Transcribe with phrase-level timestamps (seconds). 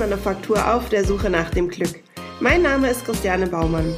[0.00, 2.02] Erfolgsmanufaktur auf der Suche nach dem Glück.
[2.40, 3.94] Mein Name ist Christiane Baumann.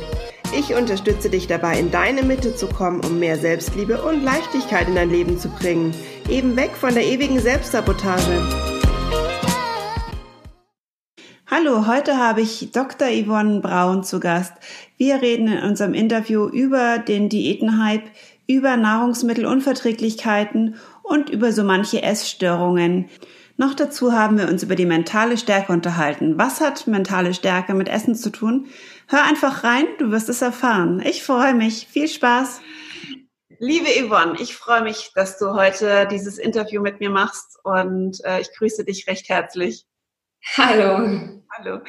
[0.58, 4.96] Ich unterstütze dich dabei, in deine Mitte zu kommen, um mehr Selbstliebe und Leichtigkeit in
[4.96, 5.94] dein Leben zu bringen.
[6.28, 8.42] Eben weg von der ewigen Selbstsabotage.
[11.46, 13.06] Hallo, heute habe ich Dr.
[13.06, 14.54] Yvonne Braun zu Gast.
[14.96, 18.10] Wir reden in unserem Interview über den Diätenhype,
[18.48, 23.08] über Nahrungsmittelunverträglichkeiten und über so manche Essstörungen.
[23.56, 26.38] Noch dazu haben wir uns über die mentale Stärke unterhalten.
[26.38, 28.68] Was hat mentale Stärke mit Essen zu tun?
[29.08, 31.02] Hör einfach rein, du wirst es erfahren.
[31.04, 31.86] Ich freue mich.
[31.88, 32.60] Viel Spaß.
[33.58, 38.40] Liebe Yvonne, ich freue mich, dass du heute dieses Interview mit mir machst und äh,
[38.40, 39.86] ich grüße dich recht herzlich.
[40.56, 41.42] Hallo.
[41.56, 41.80] Hallo.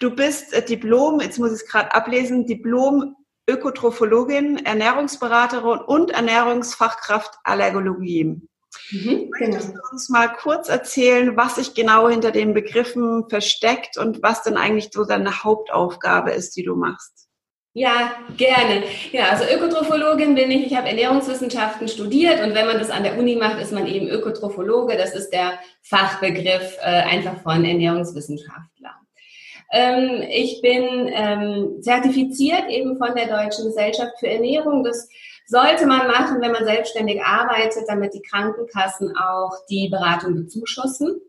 [0.00, 3.16] Du bist äh, Diplom, jetzt muss ich es gerade ablesen, Diplom
[3.48, 8.40] Ökotrophologin, Ernährungsberaterin und Ernährungsfachkraft Allergologie.
[8.90, 9.80] Mhm, Möchtest genau.
[9.82, 14.56] du uns mal kurz erzählen, was sich genau hinter den Begriffen versteckt und was denn
[14.56, 17.28] eigentlich so deine Hauptaufgabe ist, die du machst?
[17.76, 18.84] Ja, gerne.
[19.10, 20.66] Ja, also Ökotrophologin bin ich.
[20.66, 24.06] Ich habe Ernährungswissenschaften studiert und wenn man das an der Uni macht, ist man eben
[24.06, 24.96] Ökotrophologe.
[24.96, 28.94] Das ist der Fachbegriff äh, einfach von Ernährungswissenschaftler.
[29.72, 34.84] Ähm, ich bin ähm, zertifiziert eben von der Deutschen Gesellschaft für Ernährung.
[34.84, 35.08] Das
[35.46, 41.20] sollte man machen, wenn man selbstständig arbeitet, damit die Krankenkassen auch die Beratung bezuschussen.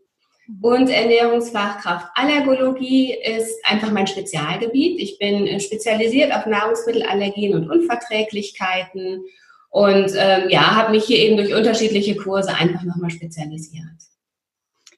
[0.62, 5.00] Und Ernährungsfachkraft Allergologie ist einfach mein Spezialgebiet.
[5.00, 9.24] Ich bin spezialisiert auf Nahrungsmittelallergien und Unverträglichkeiten
[9.70, 13.84] und ähm, ja, habe mich hier eben durch unterschiedliche Kurse einfach nochmal spezialisiert.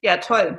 [0.02, 0.58] Ja, toll.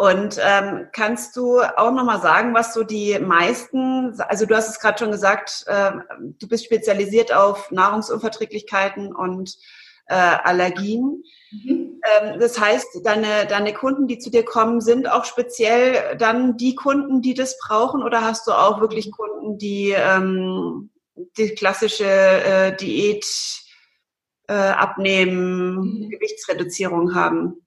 [0.00, 4.80] Und ähm, kannst du auch nochmal sagen, was so die meisten, also du hast es
[4.80, 5.90] gerade schon gesagt, äh,
[6.38, 9.58] du bist spezialisiert auf Nahrungsunverträglichkeiten und
[10.06, 11.22] äh, Allergien.
[11.50, 12.00] Mhm.
[12.02, 16.74] Ähm, das heißt, deine, deine Kunden, die zu dir kommen, sind auch speziell dann die
[16.74, 20.88] Kunden, die das brauchen oder hast du auch wirklich Kunden, die ähm,
[21.36, 23.26] die klassische äh, Diät
[24.48, 26.08] äh, abnehmen, mhm.
[26.08, 27.60] Gewichtsreduzierung haben?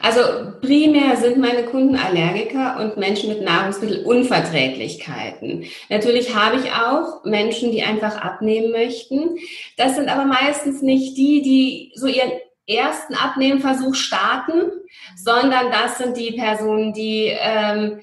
[0.00, 0.20] Also
[0.60, 5.64] primär sind meine Kunden Allergiker und Menschen mit Nahrungsmittelunverträglichkeiten.
[5.88, 9.38] Natürlich habe ich auch Menschen, die einfach abnehmen möchten.
[9.76, 12.30] Das sind aber meistens nicht die, die so ihren
[12.66, 14.70] ersten Abnehmversuch starten,
[15.16, 18.00] sondern das sind die Personen, die ähm,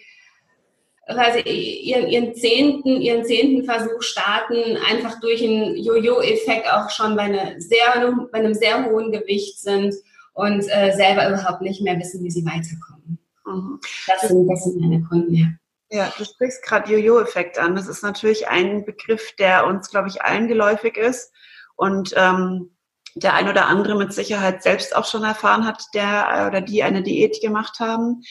[1.08, 7.24] also ihren, ihren, zehnten, ihren zehnten Versuch starten, einfach durch einen Jojo-Effekt auch schon bei,
[7.24, 9.94] eine sehr, bei einem sehr hohen Gewicht sind
[10.36, 13.18] und äh, selber überhaupt nicht mehr wissen, wie sie weiterkommen.
[13.46, 13.80] Mhm.
[14.06, 15.48] Das, sind, das sind meine Kunden, ja.
[15.92, 17.76] Ja, du sprichst gerade Jojo-Effekt an.
[17.76, 21.32] Das ist natürlich ein Begriff, der uns, glaube ich, allen geläufig ist
[21.76, 22.76] und ähm,
[23.14, 27.02] der ein oder andere mit Sicherheit selbst auch schon erfahren hat, der oder die eine
[27.02, 28.24] Diät gemacht haben.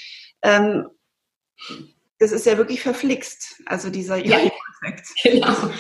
[0.43, 0.89] Ähm,
[2.19, 5.09] das ist ja wirklich verflixt, also dieser Jojo-Effekt.
[5.23, 5.71] Ja, genau.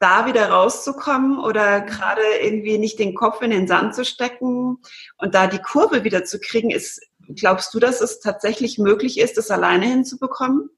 [0.00, 4.78] Da wieder rauszukommen oder gerade irgendwie nicht den Kopf in den Sand zu stecken
[5.18, 7.00] und da die Kurve wieder zu kriegen, ist,
[7.34, 10.70] glaubst du, dass es tatsächlich möglich ist, das alleine hinzubekommen?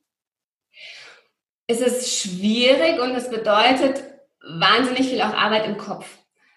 [1.67, 4.03] Es ist schwierig und es bedeutet
[4.59, 6.07] wahnsinnig viel auch Arbeit im Kopf.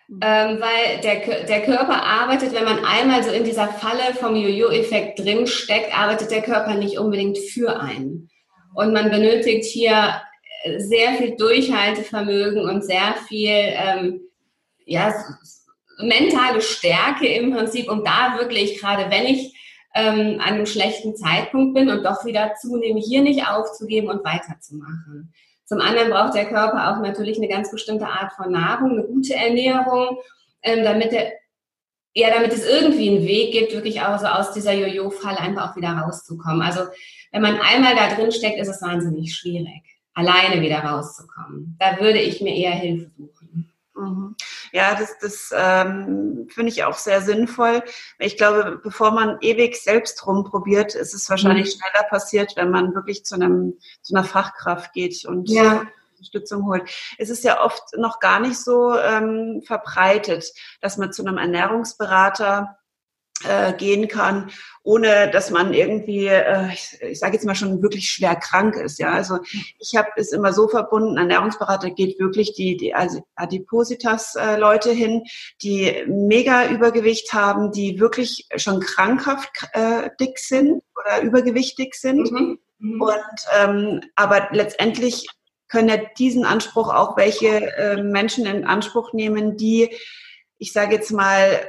[0.08, 0.20] Mhm.
[0.22, 5.20] Ähm, weil der, der Körper arbeitet, wenn man einmal so in dieser Falle vom Jojo-Effekt
[5.20, 8.30] drin steckt, arbeitet der Körper nicht unbedingt für einen.
[8.74, 10.22] Und man benötigt hier
[10.78, 14.22] sehr viel Durchhaltevermögen und sehr viel ähm,
[14.86, 15.14] ja,
[16.00, 19.54] mentale Stärke im Prinzip, um da wirklich, gerade wenn ich
[19.96, 25.34] ähm, an einem schlechten Zeitpunkt bin und doch wieder zunehme, hier nicht aufzugeben und weiterzumachen.
[25.66, 29.36] Zum anderen braucht der Körper auch natürlich eine ganz bestimmte Art von Nahrung, eine gute
[29.36, 30.18] Ernährung,
[30.62, 31.32] ähm, damit er
[32.16, 35.76] ja, damit es irgendwie einen Weg gibt, wirklich auch so aus dieser Jojo-Falle einfach auch
[35.76, 36.62] wieder rauszukommen.
[36.62, 36.82] Also
[37.32, 39.82] wenn man einmal da drin steckt, ist es wahnsinnig schwierig
[40.14, 41.76] alleine wieder rauszukommen.
[41.80, 43.72] Da würde ich mir eher Hilfe suchen.
[43.96, 44.36] Mhm.
[44.72, 47.84] Ja, das, das ähm, finde ich auch sehr sinnvoll.
[48.20, 51.80] Ich glaube, bevor man ewig selbst rumprobiert, ist es wahrscheinlich mhm.
[51.80, 55.86] schneller passiert, wenn man wirklich zu einem zu einer Fachkraft geht und ja.
[56.12, 56.90] Unterstützung holt.
[57.18, 60.46] Es ist ja oft noch gar nicht so ähm, verbreitet,
[60.82, 62.78] dass man zu einem Ernährungsberater
[63.48, 64.52] äh, gehen kann,
[64.84, 69.00] ohne dass man irgendwie, äh, ich, ich sage jetzt mal schon wirklich schwer krank ist.
[69.00, 69.40] Ja, also
[69.80, 71.18] ich habe es immer so verbunden.
[71.18, 72.94] Ernährungsberater geht wirklich die, die
[73.36, 75.24] Adipositas-Leute äh, hin,
[75.62, 82.32] die mega Übergewicht haben, die wirklich schon krankhaft äh, dick sind oder übergewichtig sind.
[82.32, 82.60] Mhm.
[82.80, 83.02] Mhm.
[83.02, 85.28] Und ähm, aber letztendlich
[85.70, 89.90] können ja diesen Anspruch auch welche äh, Menschen in Anspruch nehmen, die
[90.60, 91.68] ich sage jetzt mal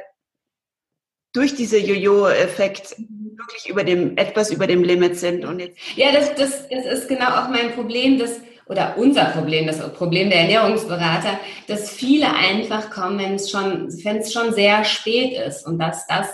[1.35, 5.45] durch diese Jojo-Effekt wirklich über dem, etwas über dem Limit sind.
[5.45, 9.67] Und jetzt ja, das, das, das ist genau auch mein Problem, dass, oder unser Problem,
[9.67, 14.85] das Problem der Ernährungsberater, dass viele einfach kommen, wenn es schon, wenn es schon sehr
[14.85, 16.29] spät ist und dass das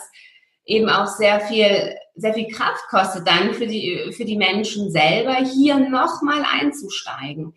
[0.67, 5.37] eben auch sehr viel, sehr viel Kraft kostet dann für die, für die Menschen selber,
[5.37, 7.55] hier nochmal einzusteigen.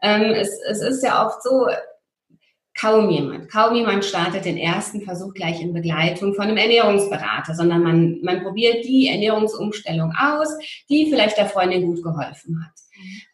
[0.00, 1.66] Ähm, es, es ist ja oft so,
[2.78, 7.82] kaum jemand, kaum jemand startet den ersten Versuch gleich in Begleitung von einem Ernährungsberater, sondern
[7.82, 10.48] man, man probiert die Ernährungsumstellung aus,
[10.88, 12.74] die vielleicht der Freundin gut geholfen hat.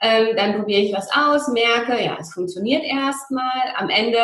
[0.00, 3.74] Ähm, dann probiere ich was aus, merke, ja, es funktioniert erstmal.
[3.76, 4.18] Am Ende,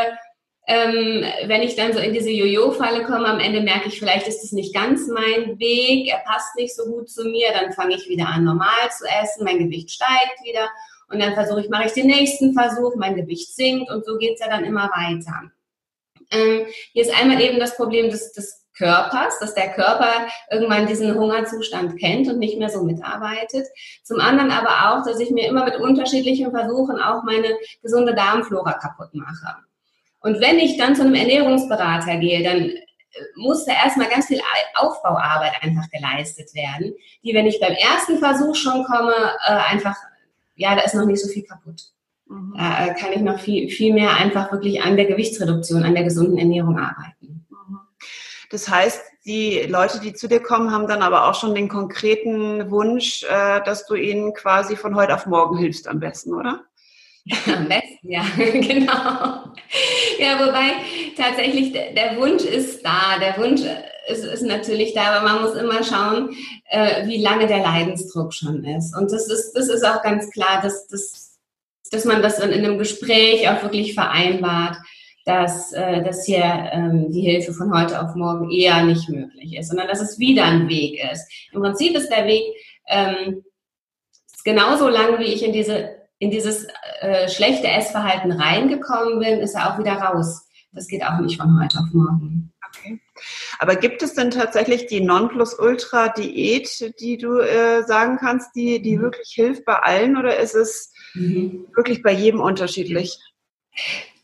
[0.66, 4.44] ähm, wenn ich dann so in diese Jojo-Falle komme, am Ende merke ich, vielleicht ist
[4.44, 8.08] es nicht ganz mein Weg, er passt nicht so gut zu mir, dann fange ich
[8.08, 10.68] wieder an, normal zu essen, mein Gewicht steigt wieder
[11.08, 14.34] und dann versuche ich, mache ich den nächsten Versuch, mein Gewicht sinkt und so geht
[14.34, 15.50] es ja dann immer weiter.
[16.30, 21.14] Ähm, hier ist einmal eben das Problem des, des Körpers, dass der Körper irgendwann diesen
[21.14, 23.66] Hungerzustand kennt und nicht mehr so mitarbeitet.
[24.02, 28.74] Zum anderen aber auch, dass ich mir immer mit unterschiedlichen Versuchen auch meine gesunde Darmflora
[28.74, 29.56] kaputt mache.
[30.20, 32.80] Und wenn ich dann zu einem Ernährungsberater gehe, dann äh,
[33.36, 34.40] muss da erstmal ganz viel
[34.74, 39.14] Aufbauarbeit einfach geleistet werden, die, wenn ich beim ersten Versuch schon komme,
[39.46, 39.96] äh, einfach
[40.56, 41.82] ja, da ist noch nicht so viel kaputt.
[42.28, 42.54] Mhm.
[42.56, 46.04] Da äh, kann ich noch viel, viel mehr einfach wirklich an der Gewichtsreduktion, an der
[46.04, 47.46] gesunden Ernährung arbeiten.
[47.48, 47.78] Mhm.
[48.50, 52.70] Das heißt, die Leute, die zu dir kommen, haben dann aber auch schon den konkreten
[52.70, 56.64] Wunsch, äh, dass du ihnen quasi von heute auf morgen hilfst am besten, oder?
[57.46, 59.52] Am besten, ja, genau.
[60.16, 60.74] Ja, wobei
[61.16, 63.18] tatsächlich der Wunsch ist da.
[63.18, 63.62] Der Wunsch
[64.08, 66.36] ist, ist natürlich da, aber man muss immer schauen,
[66.66, 68.96] äh, wie lange der Leidensdruck schon ist.
[68.96, 71.38] Und das ist, das ist auch ganz klar, dass, dass,
[71.90, 74.76] dass man das dann in einem Gespräch auch wirklich vereinbart,
[75.24, 79.68] dass, äh, dass hier ähm, die Hilfe von heute auf morgen eher nicht möglich ist,
[79.68, 81.28] sondern dass es wieder ein Weg ist.
[81.52, 82.44] Im Prinzip ist der Weg
[82.88, 83.44] ähm,
[84.44, 86.66] genauso lang, wie ich in diese in dieses
[87.00, 90.46] äh, schlechte Essverhalten reingekommen bin, ist er auch wieder raus.
[90.72, 92.52] Das geht auch nicht von heute auf morgen.
[92.78, 93.00] Okay.
[93.58, 99.02] Aber gibt es denn tatsächlich die Nonplusultra-Diät, die du äh, sagen kannst, die, die mhm.
[99.02, 101.66] wirklich hilft bei allen oder ist es mhm.
[101.74, 103.18] wirklich bei jedem unterschiedlich?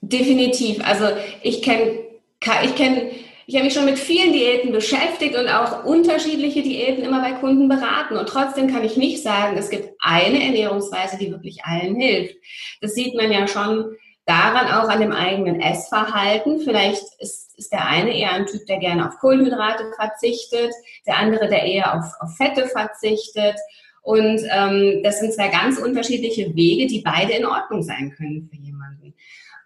[0.00, 0.84] Definitiv.
[0.84, 1.06] Also
[1.42, 2.00] ich kenne
[2.64, 3.10] ich kenn
[3.46, 7.68] ich habe mich schon mit vielen Diäten beschäftigt und auch unterschiedliche Diäten immer bei Kunden
[7.68, 8.16] beraten.
[8.16, 12.36] Und trotzdem kann ich nicht sagen, es gibt eine Ernährungsweise, die wirklich allen hilft.
[12.80, 13.96] Das sieht man ja schon
[14.26, 16.60] daran auch an dem eigenen Essverhalten.
[16.60, 20.72] Vielleicht ist, ist der eine eher ein Typ, der gerne auf Kohlenhydrate verzichtet,
[21.06, 23.56] der andere, der eher auf, auf Fette verzichtet.
[24.02, 28.56] Und ähm, das sind zwei ganz unterschiedliche Wege, die beide in Ordnung sein können für
[28.56, 29.14] jemanden.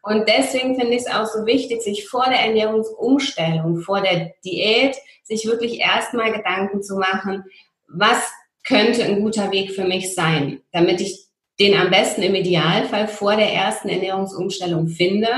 [0.02, 4.94] Und deswegen finde ich es auch so wichtig, sich vor der Ernährungsumstellung, vor der Diät,
[5.24, 7.44] sich wirklich erstmal Gedanken zu machen,
[7.88, 8.30] was
[8.62, 11.25] könnte ein guter Weg für mich sein, damit ich
[11.58, 15.28] den am besten im Idealfall vor der ersten Ernährungsumstellung finde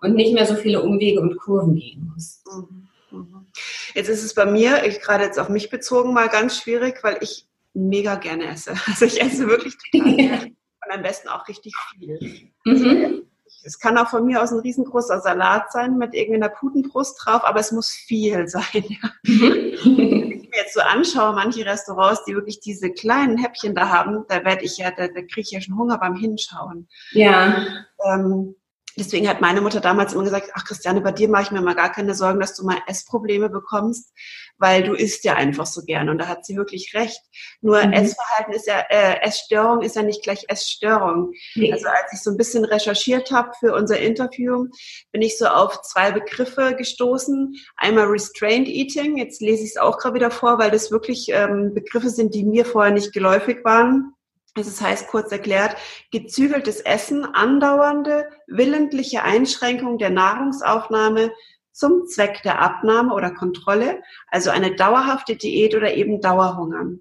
[0.00, 2.42] und nicht mehr so viele Umwege und Kurven gehen muss.
[2.50, 3.46] Mhm, mhm.
[3.94, 7.18] Jetzt ist es bei mir, ich gerade jetzt auf mich bezogen, mal ganz schwierig, weil
[7.20, 8.74] ich mega gerne esse.
[8.86, 10.46] Also ich esse wirklich total gerne
[10.86, 12.50] und am besten auch richtig viel.
[12.64, 13.24] Mhm
[13.64, 17.60] es kann auch von mir aus ein riesengroßer Salat sein mit irgendeiner Putenbrust drauf, aber
[17.60, 18.84] es muss viel sein.
[19.24, 20.33] Mhm.
[20.54, 24.24] Wenn ich mir jetzt so anschaue, manche Restaurants, die wirklich diese kleinen Häppchen da haben,
[24.28, 26.88] da werde ich ja, da, da kriege ich ja schon Hunger beim Hinschauen.
[27.12, 27.66] Ja.
[28.04, 28.54] Ähm,
[28.96, 31.74] Deswegen hat meine Mutter damals immer gesagt, ach Christiane, bei dir mache ich mir mal
[31.74, 34.12] gar keine Sorgen, dass du mal Essprobleme bekommst,
[34.58, 36.10] weil du isst ja einfach so gerne.
[36.10, 37.20] Und da hat sie wirklich recht.
[37.60, 37.92] Nur mhm.
[37.92, 41.32] Essverhalten ist ja, äh, Essstörung ist ja nicht gleich Essstörung.
[41.56, 41.72] Nee.
[41.72, 44.66] Also als ich so ein bisschen recherchiert habe für unser Interview,
[45.10, 47.54] bin ich so auf zwei Begriffe gestoßen.
[47.76, 51.74] Einmal Restrained Eating, jetzt lese ich es auch gerade wieder vor, weil das wirklich ähm,
[51.74, 54.14] Begriffe sind, die mir vorher nicht geläufig waren.
[54.54, 55.76] Das heißt kurz erklärt,
[56.12, 61.32] gezügeltes Essen, andauernde, willentliche Einschränkung der Nahrungsaufnahme
[61.72, 66.98] zum Zweck der Abnahme oder Kontrolle, also eine dauerhafte Diät oder eben Dauerhunger.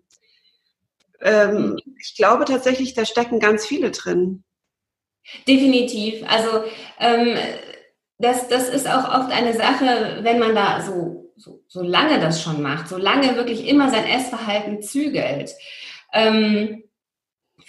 [1.22, 4.44] Ähm, ich glaube tatsächlich, da stecken ganz viele drin.
[5.48, 6.24] Definitiv.
[6.28, 6.64] Also
[7.00, 7.38] ähm,
[8.18, 12.42] das, das ist auch oft eine Sache, wenn man da so, so, so lange das
[12.42, 15.52] schon macht, so lange wirklich immer sein Essverhalten zügelt.
[16.14, 16.83] Ähm,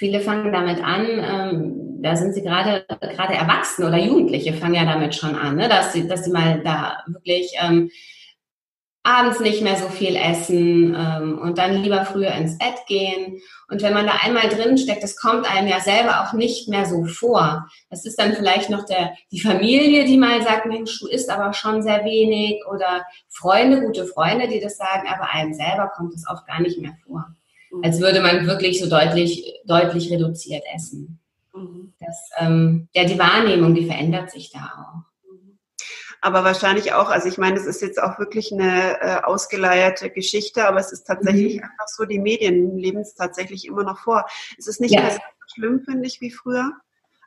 [0.04, 4.84] Viele fangen damit an, ähm, da sind sie gerade gerade Erwachsene oder Jugendliche fangen ja
[4.84, 7.90] damit schon an, ne, dass sie dass sie mal da wirklich ähm,
[9.02, 13.40] abends nicht mehr so viel essen ähm, und dann lieber früher ins Bett gehen.
[13.70, 16.84] Und wenn man da einmal drin steckt, das kommt einem ja selber auch nicht mehr
[16.84, 17.66] so vor.
[17.88, 21.54] Das ist dann vielleicht noch der, die Familie, die mal sagt, Mensch, du isst aber
[21.54, 26.28] schon sehr wenig oder Freunde, gute Freunde, die das sagen, aber einem selber kommt es
[26.28, 27.24] oft gar nicht mehr vor.
[27.76, 27.84] Mhm.
[27.84, 31.20] Als würde man wirklich so deutlich, deutlich reduziert essen.
[31.54, 31.92] Mhm.
[32.00, 35.14] Das, ähm, ja, die Wahrnehmung, die verändert sich da auch
[36.24, 40.66] aber wahrscheinlich auch, also ich meine, es ist jetzt auch wirklich eine äh, ausgeleierte Geschichte,
[40.66, 41.64] aber es ist tatsächlich mhm.
[41.64, 44.24] einfach so, die Medien leben es tatsächlich immer noch vor.
[44.56, 45.02] Es ist nicht ja.
[45.02, 45.20] mehr so
[45.54, 46.72] schlimm, finde ich, wie früher.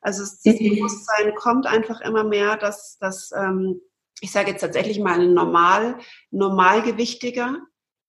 [0.01, 0.77] Also das mhm.
[0.77, 3.81] Bewusstsein kommt einfach immer mehr, dass, dass ähm,
[4.19, 5.99] ich sage jetzt tatsächlich mal ein normal,
[6.31, 7.57] normalgewichtiger.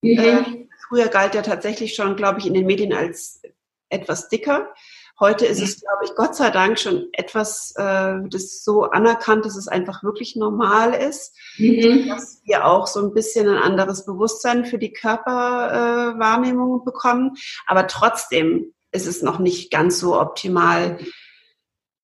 [0.01, 0.17] Mhm.
[0.17, 3.41] Äh, früher galt er tatsächlich schon, glaube ich, in den Medien als
[3.89, 4.73] etwas dicker.
[5.19, 9.57] Heute ist es, glaube ich, Gott sei Dank schon etwas, äh, das so anerkannt, dass
[9.57, 12.07] es einfach wirklich normal ist, mhm.
[12.07, 17.35] dass wir auch so ein bisschen ein anderes Bewusstsein für die Körperwahrnehmung äh, bekommen.
[17.67, 20.99] Aber trotzdem ist es noch nicht ganz so optimal.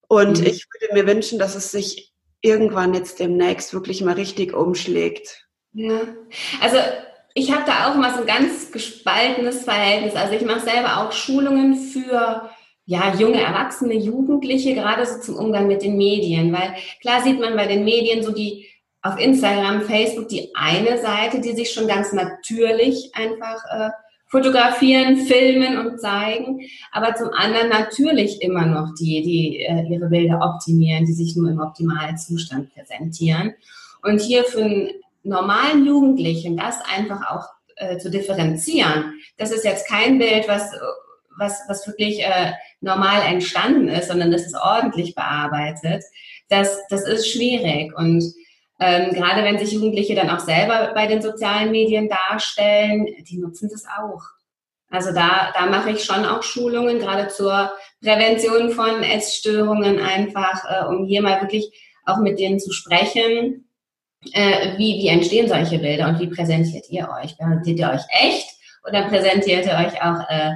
[0.10, 0.46] Und mhm.
[0.46, 5.48] ich würde mir wünschen, dass es sich irgendwann jetzt demnächst wirklich mal richtig umschlägt.
[5.72, 6.02] Ja,
[6.62, 6.78] also
[7.38, 10.16] ich habe da auch mal so ein ganz gespaltenes Verhältnis.
[10.16, 12.50] Also ich mache selber auch Schulungen für
[12.86, 16.54] ja, junge Erwachsene, Jugendliche, gerade so zum Umgang mit den Medien.
[16.54, 18.68] Weil klar sieht man bei den Medien so die
[19.02, 23.90] auf Instagram, Facebook die eine Seite, die sich schon ganz natürlich einfach äh,
[24.28, 26.62] fotografieren, filmen und zeigen,
[26.92, 31.52] aber zum anderen natürlich immer noch die, die äh, ihre Bilder optimieren, die sich nur
[31.52, 33.54] im optimalen Zustand präsentieren.
[34.02, 34.90] Und hier für einen
[35.26, 39.14] normalen Jugendlichen das einfach auch äh, zu differenzieren.
[39.38, 40.72] Das ist jetzt kein Bild, was
[41.38, 46.04] was, was wirklich äh, normal entstanden ist, sondern das ist ordentlich bearbeitet,
[46.50, 47.96] das, das ist schwierig.
[47.98, 48.24] Und
[48.80, 53.70] ähm, gerade wenn sich Jugendliche dann auch selber bei den sozialen Medien darstellen, die nutzen
[53.72, 54.22] das auch.
[54.90, 60.86] Also da, da mache ich schon auch Schulungen, gerade zur Prävention von Essstörungen einfach, äh,
[60.86, 61.72] um hier mal wirklich
[62.06, 63.65] auch mit denen zu sprechen.
[64.34, 67.38] Äh, wie, wie entstehen solche Bilder und wie präsentiert ihr euch?
[67.38, 68.48] Präsentiert ihr euch echt
[68.88, 70.56] oder präsentiert ihr euch auch äh,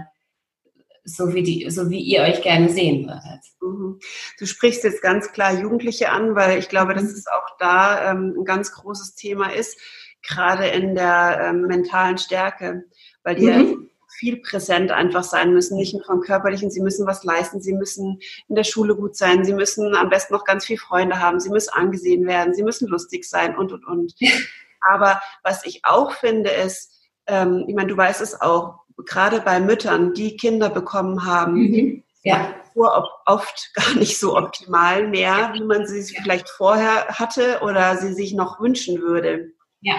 [1.03, 3.43] so wie, die, so wie ihr euch gerne sehen würdet.
[3.61, 3.99] Mhm.
[4.37, 7.09] Du sprichst jetzt ganz klar Jugendliche an, weil ich glaube, dass mhm.
[7.09, 9.79] es auch da ähm, ein ganz großes Thema ist,
[10.21, 12.83] gerade in der ähm, mentalen Stärke,
[13.23, 13.88] weil die mhm.
[14.19, 18.19] Viel präsent einfach sein müssen, nicht nur vom körperlichen, sie müssen was leisten, sie müssen
[18.49, 21.49] in der Schule gut sein, sie müssen am besten noch ganz viele Freunde haben, sie
[21.49, 24.13] müssen angesehen werden, sie müssen lustig sein und, und, und.
[24.81, 26.91] Aber was ich auch finde, ist,
[27.27, 32.03] ähm, ich meine, du weißt es auch, gerade bei Müttern, die Kinder bekommen haben, mhm.
[32.23, 32.53] ja.
[32.75, 38.33] oft gar nicht so optimal mehr, wie man sie vielleicht vorher hatte oder sie sich
[38.33, 39.53] noch wünschen würde.
[39.81, 39.95] Ja.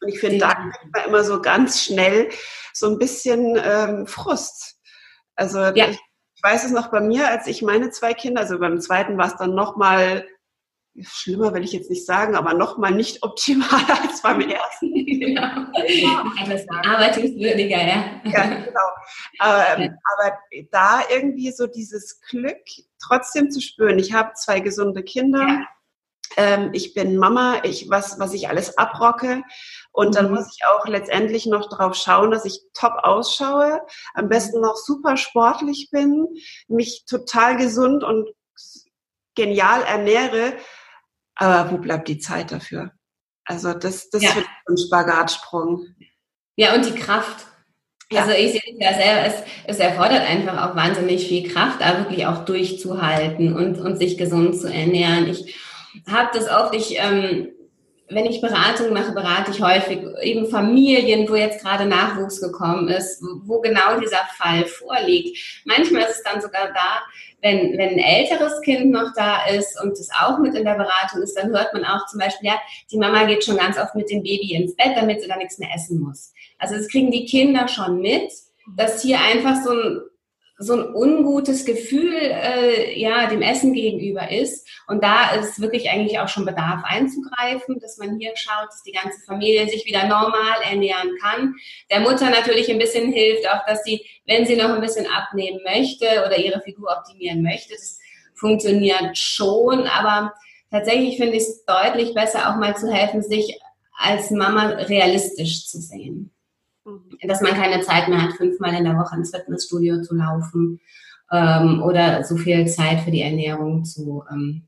[0.00, 2.30] Und ich finde, da kriegt man immer so ganz schnell
[2.72, 4.76] so ein bisschen ähm, Frust.
[5.34, 5.88] Also ja.
[5.88, 5.98] ich,
[6.34, 9.26] ich weiß es noch bei mir, als ich meine zwei Kinder, also beim zweiten war
[9.28, 10.24] es dann noch mal
[11.02, 14.94] schlimmer will ich jetzt nicht sagen, aber nochmal nicht optimaler als beim ersten.
[15.20, 15.42] Genau.
[16.86, 18.20] Arbeitungswürdiger, ja.
[18.24, 18.80] Ja, genau.
[19.38, 20.38] Aber, ähm, aber
[20.70, 22.56] da irgendwie so dieses Glück
[23.02, 23.98] trotzdem zu spüren.
[23.98, 25.46] Ich habe zwei gesunde Kinder.
[25.46, 25.68] Ja.
[26.36, 29.42] Ähm, ich bin Mama, ich, was, was ich alles abrocke.
[29.92, 30.36] Und dann mhm.
[30.36, 33.80] muss ich auch letztendlich noch darauf schauen, dass ich top ausschaue,
[34.14, 36.26] am besten noch super sportlich bin,
[36.68, 38.28] mich total gesund und
[39.34, 40.54] genial ernähre
[41.40, 42.92] aber wo bleibt die Zeit dafür?
[43.46, 44.34] Also das, das ja.
[44.36, 45.86] wird ein Spagatsprung.
[46.56, 47.46] Ja, und die Kraft.
[48.12, 48.22] Ja.
[48.22, 51.98] Also ich sehe es ja selber, es, es erfordert einfach auch wahnsinnig viel Kraft, da
[51.98, 55.28] wirklich auch durchzuhalten und, und sich gesund zu ernähren.
[55.28, 55.56] Ich
[56.08, 57.48] habe das oft, ich, ähm,
[58.10, 63.22] wenn ich Beratung mache, berate ich häufig eben Familien, wo jetzt gerade Nachwuchs gekommen ist,
[63.44, 65.62] wo genau dieser Fall vorliegt.
[65.64, 67.02] Manchmal ist es dann sogar da,
[67.40, 71.22] wenn, wenn ein älteres Kind noch da ist und das auch mit in der Beratung
[71.22, 72.58] ist, dann hört man auch zum Beispiel, ja,
[72.90, 75.58] die Mama geht schon ganz oft mit dem Baby ins Bett, damit sie da nichts
[75.58, 76.32] mehr essen muss.
[76.58, 78.30] Also das kriegen die Kinder schon mit,
[78.76, 80.00] dass hier einfach so ein
[80.62, 86.18] so ein ungutes Gefühl äh, ja dem Essen gegenüber ist und da ist wirklich eigentlich
[86.18, 90.60] auch schon Bedarf einzugreifen, dass man hier schaut, dass die ganze Familie sich wieder normal
[90.70, 91.54] ernähren kann.
[91.90, 95.60] Der Mutter natürlich ein bisschen hilft auch, dass sie, wenn sie noch ein bisschen abnehmen
[95.64, 97.98] möchte oder ihre Figur optimieren möchte, das
[98.34, 100.34] funktioniert schon, aber
[100.70, 103.58] tatsächlich finde ich es deutlich besser auch mal zu helfen, sich
[103.96, 106.30] als Mama realistisch zu sehen.
[106.84, 107.18] Mhm.
[107.26, 110.80] Dass man keine Zeit mehr hat, fünfmal in der Woche ins Fitnessstudio zu laufen
[111.30, 114.66] ähm, oder so viel Zeit für die Ernährung zu, ähm,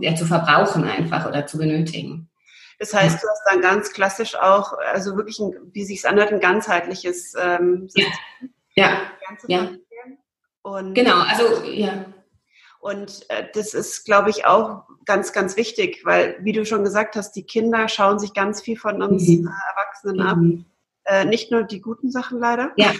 [0.00, 2.28] ja, zu verbrauchen einfach oder zu benötigen.
[2.78, 6.32] Das heißt, du hast dann ganz klassisch auch, also wirklich, ein, wie sich es anhört,
[6.32, 8.12] ein ganzheitliches ähm, System.
[8.74, 8.98] Ja,
[9.48, 9.62] ja.
[9.62, 9.70] ja.
[10.92, 12.04] Genau, also ja.
[12.80, 17.16] Und äh, das ist, glaube ich, auch ganz, ganz wichtig, weil, wie du schon gesagt
[17.16, 19.46] hast, die Kinder schauen sich ganz viel von uns mhm.
[19.46, 20.22] äh, Erwachsenen mhm.
[20.22, 20.66] ab.
[21.06, 22.72] Äh, nicht nur die guten Sachen leider.
[22.76, 22.92] Ja,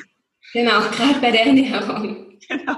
[0.53, 2.39] genau, gerade bei der Ernährung.
[2.49, 2.77] genau.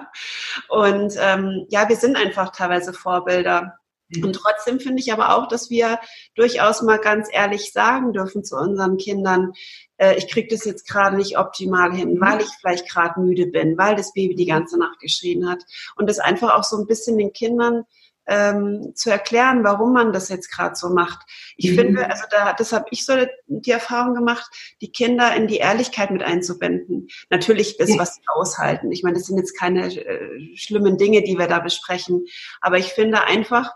[0.68, 3.74] Und ähm, ja, wir sind einfach teilweise Vorbilder.
[4.22, 5.98] Und trotzdem finde ich aber auch, dass wir
[6.34, 9.52] durchaus mal ganz ehrlich sagen dürfen zu unseren Kindern,
[9.98, 12.20] äh, ich kriege das jetzt gerade nicht optimal hin, mhm.
[12.20, 15.62] weil ich vielleicht gerade müde bin, weil das Baby die ganze Nacht geschrien hat.
[15.96, 17.84] Und das einfach auch so ein bisschen den Kindern
[18.28, 21.18] ähm, zu erklären, warum man das jetzt gerade so macht.
[21.56, 21.76] Ich mhm.
[21.76, 23.14] finde, also da, das habe ich so
[23.46, 24.46] die Erfahrung gemacht,
[24.80, 27.08] die Kinder in die Ehrlichkeit mit einzubinden.
[27.30, 28.92] Natürlich das, was sie aushalten.
[28.92, 32.26] Ich meine, das sind jetzt keine äh, schlimmen Dinge, die wir da besprechen.
[32.60, 33.72] Aber ich finde einfach,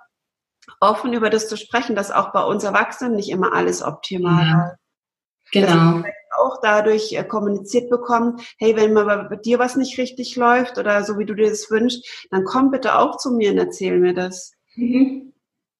[0.80, 4.76] offen über das zu sprechen, dass auch bei uns Erwachsenen nicht immer alles optimal ja.
[5.52, 6.02] Genau.
[6.38, 11.04] Auch dadurch äh, kommuniziert bekommen, hey, wenn mal bei dir was nicht richtig läuft oder
[11.04, 14.14] so wie du dir das wünschst, dann komm bitte auch zu mir und erzähl mir
[14.14, 14.52] das.
[14.74, 15.32] Mhm.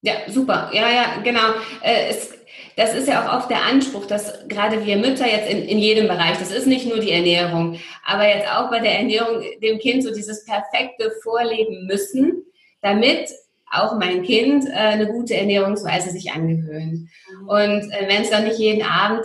[0.03, 0.71] Ja, super.
[0.73, 1.53] Ja, ja, genau.
[1.83, 2.31] Äh, es,
[2.77, 6.09] das ist ja auch oft der Anspruch, dass gerade wir Mütter jetzt in, in jedem
[6.09, 10.03] Bereich, das ist nicht nur die Ernährung, aber jetzt auch bei der Ernährung dem Kind
[10.03, 12.45] so dieses perfekte Vorleben müssen,
[12.81, 13.31] damit
[13.71, 17.09] auch mein Kind äh, eine gute Ernährungsweise sich angewöhnt.
[17.41, 17.49] Mhm.
[17.49, 19.25] Und äh, wenn es dann nicht jeden Abend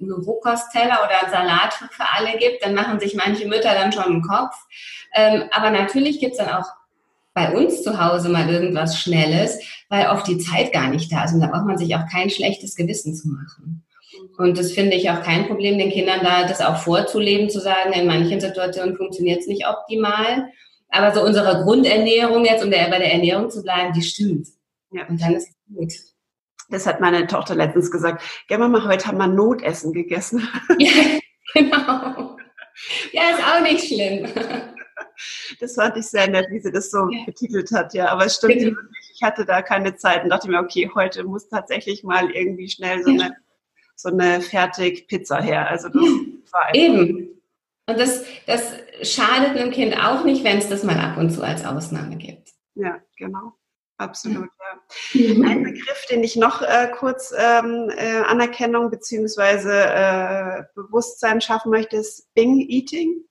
[0.00, 3.92] einen Rohkostteller oder einen Salat für, für alle gibt, dann machen sich manche Mütter dann
[3.92, 4.54] schon einen Kopf.
[5.14, 6.66] Ähm, aber natürlich gibt es dann auch
[7.34, 11.34] bei uns zu Hause mal irgendwas Schnelles, weil oft die Zeit gar nicht da ist.
[11.34, 13.84] Und da braucht man sich auch kein schlechtes Gewissen zu machen.
[14.36, 17.92] Und das finde ich auch kein Problem, den Kindern da das auch vorzuleben, zu sagen,
[17.92, 20.50] in manchen Situationen funktioniert es nicht optimal.
[20.88, 24.48] Aber so unsere Grundernährung jetzt, um der, bei der Ernährung zu bleiben, die stimmt.
[24.92, 25.06] Ja.
[25.06, 25.92] Und dann ist es gut.
[26.70, 28.22] Das hat meine Tochter letztens gesagt.
[28.48, 30.48] Gell, Mama, heute haben wir Notessen gegessen.
[31.52, 32.36] Ja, genau.
[33.12, 34.28] Ja, ist auch nicht schlimm.
[35.58, 37.24] Das fand ich sehr nett, wie sie das so ja.
[37.26, 38.08] betitelt hat, ja.
[38.08, 41.48] Aber es stimmt wirklich, ich hatte da keine Zeit und dachte mir, okay, heute muss
[41.48, 43.36] tatsächlich mal irgendwie schnell so eine,
[43.96, 45.68] so eine Fertig-Pizza her.
[45.68, 46.02] Also das
[46.52, 47.40] war einfach Eben.
[47.86, 48.72] Und das, das
[49.02, 52.50] schadet einem Kind auch nicht, wenn es das mal ab und zu als Ausnahme gibt.
[52.76, 53.52] Ja, genau.
[54.00, 55.20] Absolut, ja.
[55.20, 55.44] Mhm.
[55.44, 59.68] Ein Begriff, den ich noch äh, kurz ähm, äh, Anerkennung bzw.
[59.68, 63.24] Äh, Bewusstsein schaffen möchte, ist Bing Eating.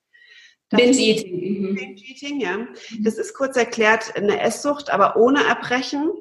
[0.70, 1.72] Binge Eating.
[1.72, 1.76] Mhm.
[1.76, 2.68] Binge Eating, ja.
[3.00, 6.12] Das ist kurz erklärt eine Esssucht, aber ohne Erbrechen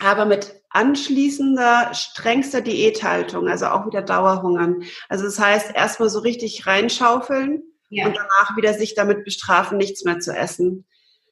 [0.00, 4.82] aber mit anschließender strengster Diäthaltung, also auch wieder Dauerhungern.
[5.08, 8.06] Also das heißt, erstmal so richtig reinschaufeln ja.
[8.06, 10.84] und danach wieder sich damit bestrafen, nichts mehr zu essen.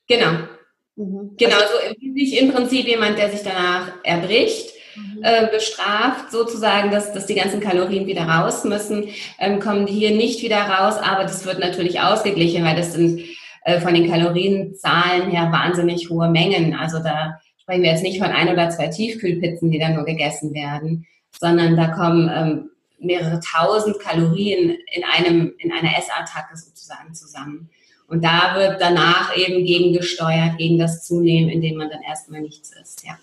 [0.07, 0.47] Genau.
[0.97, 1.35] Mhm.
[1.39, 5.23] Genau, also, so wie sich im Prinzip jemand, der sich danach erbricht, mhm.
[5.23, 10.11] äh, bestraft, sozusagen, dass, dass die ganzen Kalorien wieder raus müssen, ähm, kommen die hier
[10.11, 13.23] nicht wieder raus, aber das wird natürlich ausgeglichen, weil das sind
[13.65, 16.75] äh, von den Kalorienzahlen her wahnsinnig hohe Mengen.
[16.75, 20.53] Also da sprechen wir jetzt nicht von ein oder zwei Tiefkühlpizzen, die dann nur gegessen
[20.53, 21.07] werden,
[21.41, 27.71] sondern da kommen ähm, mehrere tausend Kalorien in einem, in einer Essattacke sozusagen zusammen.
[28.13, 33.07] Und da wird danach eben gegengesteuert, gegen das Zunehmen, indem man dann erstmal nichts isst,
[33.07, 33.19] ja.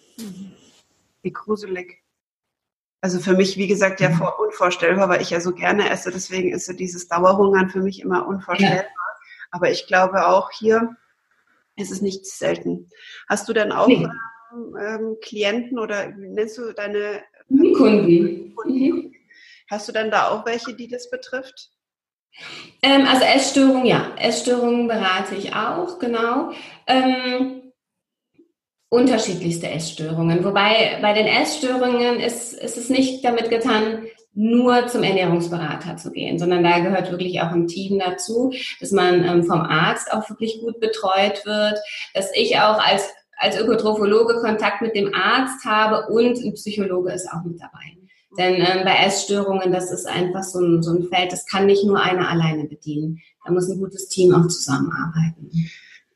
[1.22, 2.00] Wie gruselig.
[3.00, 4.24] Also für mich, wie gesagt, ja mhm.
[4.40, 6.10] unvorstellbar, weil ich ja so gerne esse.
[6.10, 8.78] Deswegen ist so dieses Dauerhungern für mich immer unvorstellbar.
[8.78, 9.16] Ja.
[9.52, 10.96] Aber ich glaube auch hier
[11.76, 12.90] ist es nicht selten.
[13.28, 14.08] Hast du dann auch nee
[14.82, 18.56] ähm, Klienten oder nennst du deine Kunden?
[18.56, 18.80] Kunden?
[18.80, 19.16] Mhm.
[19.70, 21.70] Hast du dann da auch welche, die das betrifft?
[22.82, 24.12] Ähm, also Essstörungen, ja.
[24.18, 26.52] Essstörungen berate ich auch, genau.
[26.88, 27.62] Ähm,
[28.90, 30.44] unterschiedlichste Essstörungen.
[30.44, 36.40] Wobei bei den Essstörungen ist, ist es nicht damit getan, nur zum Ernährungsberater zu gehen,
[36.40, 40.60] sondern da gehört wirklich auch ein Team dazu, dass man ähm, vom Arzt auch wirklich
[40.62, 41.78] gut betreut wird,
[42.14, 47.32] dass ich auch als als Ökotrophologe Kontakt mit dem Arzt habe und ein Psychologe ist
[47.32, 47.96] auch mit dabei.
[48.38, 51.84] Denn ähm, bei Essstörungen, das ist einfach so ein, so ein Feld, das kann nicht
[51.84, 53.20] nur einer alleine bedienen.
[53.44, 55.52] Da muss ein gutes Team auch zusammenarbeiten.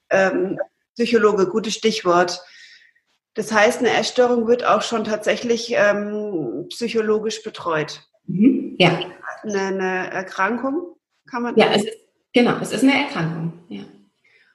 [0.09, 0.59] Ähm,
[0.93, 2.43] Psychologe, gutes Stichwort.
[3.33, 8.01] Das heißt, eine Essstörung wird auch schon tatsächlich ähm, psychologisch betreut.
[8.27, 8.75] Mhm.
[8.77, 8.99] Ja.
[9.41, 10.95] Eine, eine, Erkrankung
[11.29, 11.57] kann man.
[11.57, 11.97] Ja, es ist,
[12.31, 13.53] genau, es ist eine Erkrankung.
[13.69, 13.83] Ja.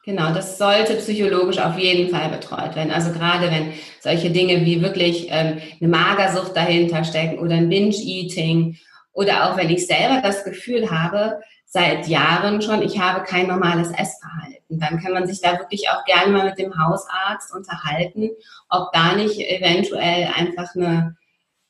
[0.08, 2.90] Genau, das sollte psychologisch auf jeden Fall betreut werden.
[2.90, 8.78] Also gerade wenn solche Dinge wie wirklich ähm, eine Magersucht dahinter stecken oder ein Binge-Eating
[9.12, 13.90] oder auch wenn ich selber das Gefühl habe, seit Jahren schon, ich habe kein normales
[13.90, 14.80] Essverhalten.
[14.80, 18.30] Dann kann man sich da wirklich auch gerne mal mit dem Hausarzt unterhalten,
[18.70, 21.18] ob da nicht eventuell einfach eine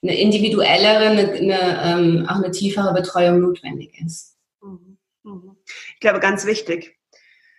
[0.01, 4.37] eine individuellere, eine, eine ähm, auch eine tiefere Betreuung notwendig ist.
[4.62, 4.96] Mhm.
[5.24, 5.57] Mhm.
[5.66, 6.96] Ich glaube, ganz wichtig.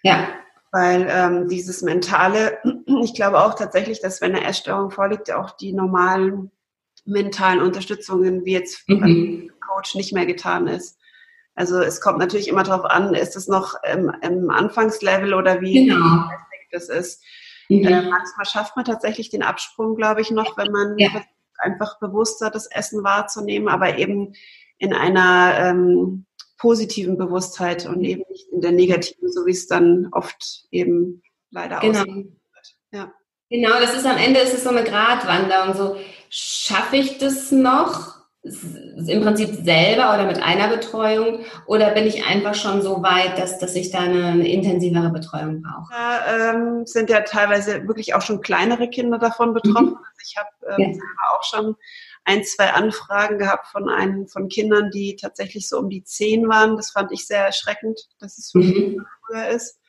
[0.04, 0.30] Ja.
[0.72, 2.60] Weil ähm, dieses Mentale,
[3.04, 6.52] ich glaube auch tatsächlich, dass wenn eine Essstörung vorliegt, auch die normalen
[7.06, 9.00] mentalen Unterstützungen, wie jetzt mhm.
[9.00, 10.98] beim Coach, nicht mehr getan ist.
[11.56, 15.88] Also es kommt natürlich immer darauf an, ist es noch im, im Anfangslevel oder wie
[15.88, 16.30] genau.
[16.72, 17.24] das ist.
[17.68, 17.86] Mhm.
[17.86, 21.10] Äh, manchmal schafft man tatsächlich den Absprung, glaube ich, noch, wenn man ja.
[21.58, 24.34] einfach bewusster das Essen wahrzunehmen, aber eben
[24.78, 26.26] in einer ähm,
[26.60, 31.80] positiven Bewusstheit und eben nicht in der negativen, so wie es dann oft eben leider
[31.80, 32.02] genau.
[32.02, 32.34] aussieht.
[32.92, 33.12] Ja.
[33.50, 35.74] Genau, das ist am Ende ist es so eine Gratwanderung.
[35.74, 35.96] So
[36.30, 38.20] schaffe ich das noch?
[38.42, 43.60] im Prinzip selber oder mit einer Betreuung oder bin ich einfach schon so weit, dass,
[43.60, 45.92] dass ich da eine, eine intensivere Betreuung brauche?
[45.92, 49.90] Da ähm, sind ja teilweise wirklich auch schon kleinere Kinder davon betroffen.
[49.90, 49.98] Mhm.
[49.98, 51.00] Also ich habe ähm, ja.
[51.36, 51.76] auch schon
[52.30, 56.78] ein, zwei Anfragen gehabt von einem von Kindern, die tatsächlich so um die zehn waren.
[56.78, 59.04] Das fand ich sehr erschreckend, dass es mhm.
[59.26, 59.80] früher ist.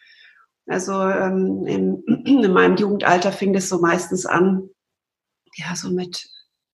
[0.66, 4.70] Also ähm, in, in meinem Jugendalter fing das so meistens an,
[5.56, 6.30] ja, so mit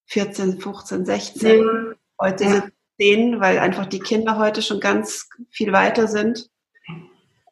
[0.06, 1.64] 14, 15, 16.
[1.64, 1.94] Mhm.
[2.20, 2.50] Heute ja.
[2.50, 6.48] sind 10, weil einfach die Kinder heute schon ganz viel weiter sind.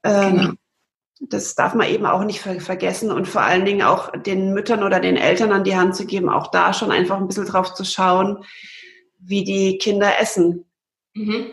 [0.04, 0.52] Ähm, genau.
[1.20, 5.00] Das darf man eben auch nicht vergessen und vor allen Dingen auch den Müttern oder
[5.00, 7.84] den Eltern an die Hand zu geben, auch da schon einfach ein bisschen drauf zu
[7.84, 8.44] schauen,
[9.18, 10.64] wie die Kinder essen.
[11.14, 11.46] Mhm.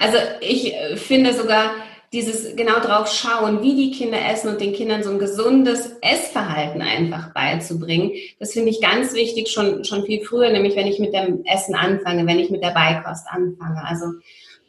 [0.00, 1.72] Also ich äh, finde sogar,
[2.12, 6.82] dieses genau drauf schauen, wie die Kinder essen und den Kindern so ein gesundes Essverhalten
[6.82, 8.12] einfach beizubringen.
[8.38, 11.74] Das finde ich ganz wichtig, schon, schon viel früher, nämlich wenn ich mit dem Essen
[11.74, 13.82] anfange, wenn ich mit der Beikost anfange.
[13.86, 14.06] Also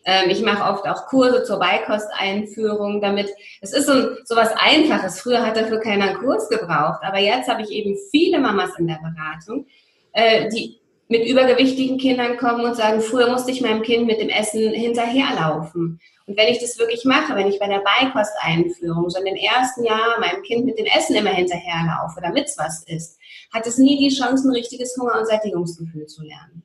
[0.06, 3.30] ähm, ich mache oft auch Kurse zur Beikosteinführung, damit
[3.62, 5.22] es ist so, so was Einfaches.
[5.22, 8.88] Früher hat dafür keiner einen Kurs gebraucht, aber jetzt habe ich eben viele Mamas in
[8.88, 9.68] der Beratung,
[10.12, 14.30] äh, die mit übergewichtigen Kindern kommen und sagen, früher musste ich meinem Kind mit dem
[14.30, 16.00] Essen hinterherlaufen.
[16.26, 19.84] Und wenn ich das wirklich mache, wenn ich bei der Beikosteinführung so in den ersten
[19.84, 23.20] Jahren meinem Kind mit dem Essen immer hinterherlaufe, damit es was ist,
[23.54, 26.64] hat es nie die Chance, ein richtiges Hunger- und Sättigungsgefühl zu lernen.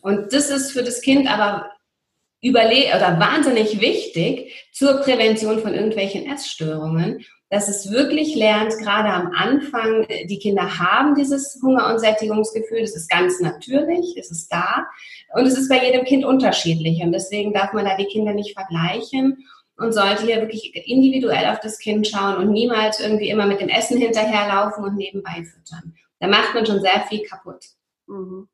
[0.00, 1.70] Und das ist für das Kind aber
[2.44, 9.32] überle oder wahnsinnig wichtig zur Prävention von irgendwelchen Essstörungen, dass es wirklich lernt, gerade am
[9.32, 14.86] Anfang, die Kinder haben dieses Hunger- und Sättigungsgefühl, das ist ganz natürlich, es ist da
[15.34, 18.54] und es ist bei jedem Kind unterschiedlich und deswegen darf man da die Kinder nicht
[18.54, 23.60] vergleichen und sollte hier wirklich individuell auf das Kind schauen und niemals irgendwie immer mit
[23.60, 25.94] dem Essen hinterherlaufen und nebenbei füttern.
[26.20, 27.64] Da macht man schon sehr viel kaputt.
[28.06, 28.48] Mhm.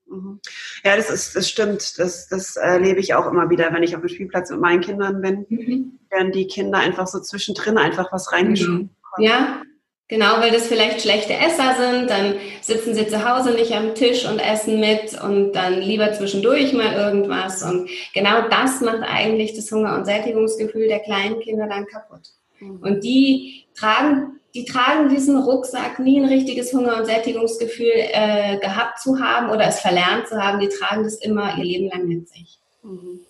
[0.85, 1.99] Ja, das ist, das stimmt.
[1.99, 5.21] Das, das erlebe ich auch immer wieder, wenn ich auf dem Spielplatz mit meinen Kindern
[5.21, 5.99] bin, mhm.
[6.11, 8.91] werden die Kinder einfach so zwischendrin einfach was reingeschoben.
[9.19, 9.25] Mhm.
[9.25, 9.63] Ja,
[10.09, 14.29] genau, weil das vielleicht schlechte Esser sind, dann sitzen sie zu Hause nicht am Tisch
[14.29, 17.63] und essen mit und dann lieber zwischendurch mal irgendwas.
[17.63, 22.31] Und genau das macht eigentlich das Hunger- und Sättigungsgefühl der kleinen Kinder dann kaputt.
[22.59, 22.83] Mhm.
[22.83, 28.99] Und die tragen die tragen diesen Rucksack, nie ein richtiges Hunger- und Sättigungsgefühl äh, gehabt
[28.99, 32.29] zu haben oder es verlernt zu haben, die tragen das immer ihr Leben lang mit
[32.29, 32.59] sich.
[32.83, 33.21] Mhm.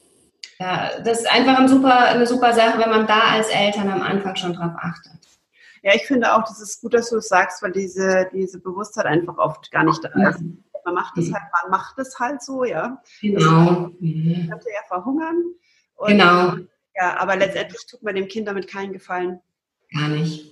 [0.59, 4.03] Ja, das ist einfach ein super, eine super Sache, wenn man da als Eltern am
[4.03, 5.13] Anfang schon drauf achtet.
[5.83, 9.07] Ja, ich finde auch, das ist gut, dass du es sagst, weil diese, diese Bewusstheit
[9.07, 10.43] einfach oft gar nicht da ist.
[10.85, 11.35] Man macht es mhm.
[11.35, 13.01] halt, man macht es halt so, ja.
[13.21, 13.91] Genau.
[14.01, 15.43] Man könnte ja verhungern.
[15.97, 16.55] Und, genau.
[16.95, 19.41] Ja, aber letztendlich tut man dem Kind damit keinen Gefallen.
[19.93, 20.50] Gar nicht.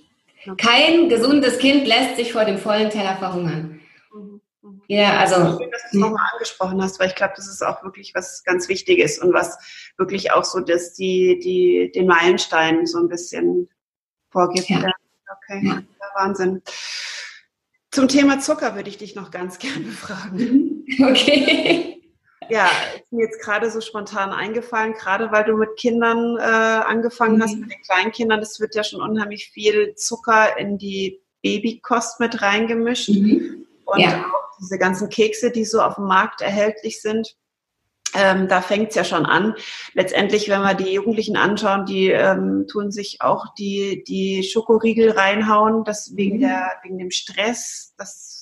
[0.57, 3.81] Kein gesundes Kind lässt sich vor dem vollen Teller verhungern.
[4.13, 4.41] Mhm.
[4.87, 5.35] Ja, also.
[5.35, 8.43] Schön, dass du es nochmal angesprochen hast, weil ich glaube, das ist auch wirklich was
[8.43, 9.57] ganz Wichtiges und was
[9.97, 13.69] wirklich auch so dass die, die, den Meilenstein so ein bisschen
[14.29, 14.69] vorgibt.
[14.69, 14.91] Ja.
[15.43, 15.83] Okay, ja.
[16.15, 16.61] Wahnsinn.
[17.91, 20.67] Zum Thema Zucker würde ich dich noch ganz gerne fragen.
[20.99, 21.98] Okay
[22.49, 27.37] ja, ist mir jetzt gerade so spontan eingefallen, gerade weil du mit Kindern äh, angefangen
[27.37, 27.43] mhm.
[27.43, 28.39] hast, mit den kleinen Kindern.
[28.39, 33.09] Es wird ja schon unheimlich viel Zucker in die Babykost mit reingemischt.
[33.09, 33.65] Mhm.
[33.85, 34.25] Und ja.
[34.25, 37.35] auch diese ganzen Kekse, die so auf dem Markt erhältlich sind.
[38.15, 39.55] Ähm, da fängt es ja schon an.
[39.93, 45.83] Letztendlich, wenn wir die Jugendlichen anschauen, die ähm, tun sich auch die, die Schokoriegel reinhauen,
[45.83, 46.41] das wegen, mhm.
[46.41, 47.93] der, wegen dem Stress.
[47.97, 48.38] Das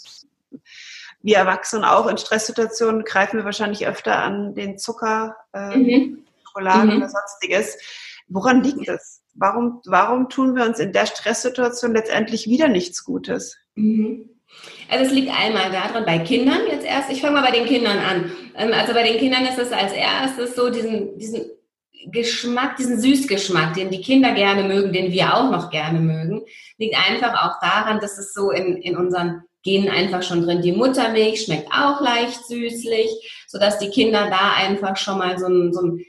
[1.27, 6.23] wir Erwachsenen auch in Stresssituationen greifen wir wahrscheinlich öfter an den Zucker, äh, mhm.
[6.45, 6.97] Schokolade mhm.
[6.97, 7.77] oder sonstiges.
[8.29, 9.21] Woran liegt das?
[9.33, 13.57] Warum, warum tun wir uns in der Stresssituation letztendlich wieder nichts Gutes?
[13.75, 14.29] Mhm.
[14.89, 17.97] Also es liegt einmal daran, bei Kindern jetzt erst, ich fange mal bei den Kindern
[17.97, 18.31] an.
[18.55, 21.41] Ähm, also bei den Kindern ist es als erstes so diesen, diesen
[22.05, 26.43] Geschmack, diesen Süßgeschmack, den die Kinder gerne mögen, den wir auch noch gerne mögen,
[26.77, 30.61] liegt einfach auch daran, dass es so in, in unseren Genen einfach schon drin.
[30.61, 35.73] Die Muttermilch schmeckt auch leicht süßlich, sodass die Kinder da einfach schon mal so ein,
[35.73, 36.05] so ein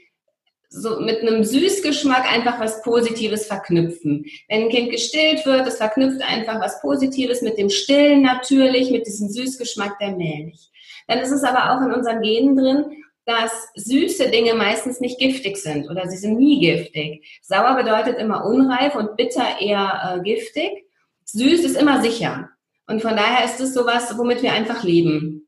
[0.71, 4.25] so mit einem Süßgeschmack einfach was Positives verknüpfen.
[4.47, 9.07] Wenn ein Kind gestillt wird, es verknüpft einfach was Positives mit dem Stillen natürlich, mit
[9.07, 10.69] diesem Süßgeschmack der Milch.
[11.07, 12.85] Dann ist es aber auch in unseren Genen drin,
[13.25, 17.39] dass süße Dinge meistens nicht giftig sind oder sie sind nie giftig.
[17.41, 20.85] Sauer bedeutet immer unreif und bitter eher äh, giftig.
[21.25, 22.49] Süß ist immer sicher.
[22.89, 25.47] Und von daher ist es sowas, womit wir einfach leben.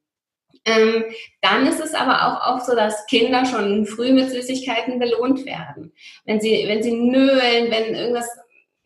[0.64, 1.06] Ähm,
[1.42, 5.92] dann ist es aber auch oft so, dass Kinder schon früh mit Süßigkeiten belohnt werden.
[6.26, 8.28] Wenn sie, wenn sie nölen, wenn irgendwas,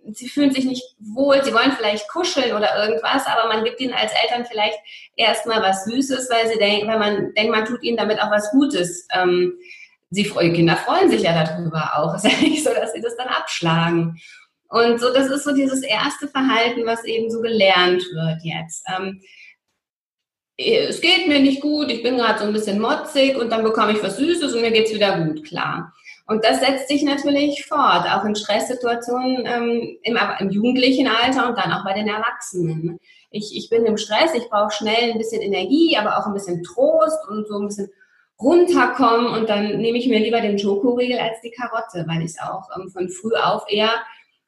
[0.09, 3.93] sie fühlen sich nicht wohl, sie wollen vielleicht kuscheln oder irgendwas, aber man gibt ihnen
[3.93, 4.79] als Eltern vielleicht
[5.17, 8.51] erstmal was Süßes, weil sie denken, weil man denkt, man tut ihnen damit auch was
[8.51, 9.05] Gutes.
[9.13, 9.55] Ähm,
[10.11, 12.15] sie, Kinder freuen sich ja darüber auch.
[12.15, 14.17] Es ist ja nicht so, dass sie das dann abschlagen.
[14.69, 18.83] Und so, das ist so dieses erste Verhalten, was eben so gelernt wird jetzt.
[18.95, 19.21] Ähm,
[20.57, 23.91] es geht mir nicht gut, ich bin gerade so ein bisschen motzig und dann bekomme
[23.91, 25.93] ich was Süßes und mir geht's wieder gut, klar.
[26.27, 31.57] Und das setzt sich natürlich fort, auch in Stresssituationen ähm, im, im jugendlichen Alter und
[31.57, 32.99] dann auch bei den Erwachsenen.
[33.29, 36.63] Ich, ich bin im Stress, ich brauche schnell ein bisschen Energie, aber auch ein bisschen
[36.63, 37.89] Trost und so ein bisschen
[38.39, 42.39] runterkommen und dann nehme ich mir lieber den Schokoriegel als die Karotte, weil ich es
[42.39, 43.91] auch ähm, von früh auf eher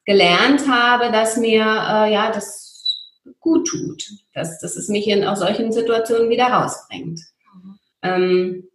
[0.08, 3.04] gelernt habe, dass mir äh, ja das
[3.40, 7.20] gut tut, dass, dass es mich in auch solchen Situationen wieder rausbringt.
[7.52, 7.78] Mhm.
[8.02, 8.68] Ähm,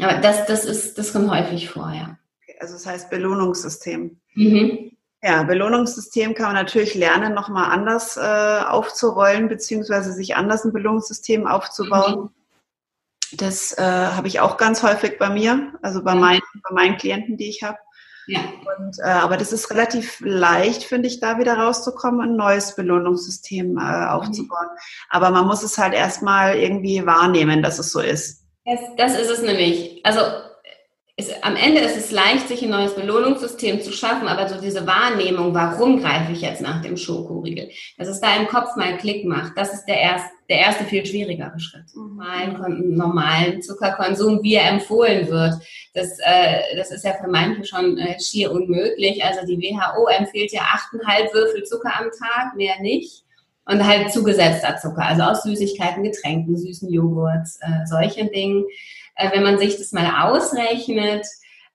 [0.00, 2.18] aber das, das, ist, das kommt häufig vor, ja.
[2.58, 4.18] Also das heißt Belohnungssystem.
[4.34, 4.90] Mhm.
[5.22, 11.46] Ja, Belohnungssystem kann man natürlich lernen, nochmal anders äh, aufzurollen, beziehungsweise sich anders ein Belohnungssystem
[11.46, 12.22] aufzubauen.
[12.22, 13.36] Mhm.
[13.36, 17.36] Das äh, habe ich auch ganz häufig bei mir, also bei, meinen, bei meinen Klienten,
[17.36, 17.78] die ich habe.
[18.26, 18.40] Ja.
[18.78, 23.78] Und, äh, aber das ist relativ leicht, finde ich, da wieder rauszukommen, ein neues Belohnungssystem
[23.78, 24.68] äh, aufzubauen.
[24.72, 24.78] Mhm.
[25.10, 28.44] Aber man muss es halt erstmal irgendwie wahrnehmen, dass es so ist.
[28.64, 30.00] Das, das ist es nämlich.
[30.04, 30.20] Also
[31.18, 34.86] es, am Ende ist es leicht, sich ein neues Belohnungssystem zu schaffen, aber so diese
[34.86, 39.24] Wahrnehmung, warum greife ich jetzt nach dem Schokoriegel, dass es da im Kopf mal Klick
[39.24, 41.86] macht, das ist der erste, der erste viel schwierigere Schritt.
[41.94, 42.16] Mhm.
[42.16, 45.54] Normalen, normalen Zuckerkonsum, wie er empfohlen wird,
[45.94, 49.24] das, äh, das ist ja für manche schon äh, schier unmöglich.
[49.24, 53.22] Also die WHO empfiehlt ja 8,5 Würfel Zucker am Tag, mehr nicht.
[53.68, 58.64] Und halt zugesetzter Zucker, also aus Süßigkeiten, Getränken, süßen Joghurts, äh, solchen Dingen
[59.16, 61.26] äh, wenn man sich das mal ausrechnet,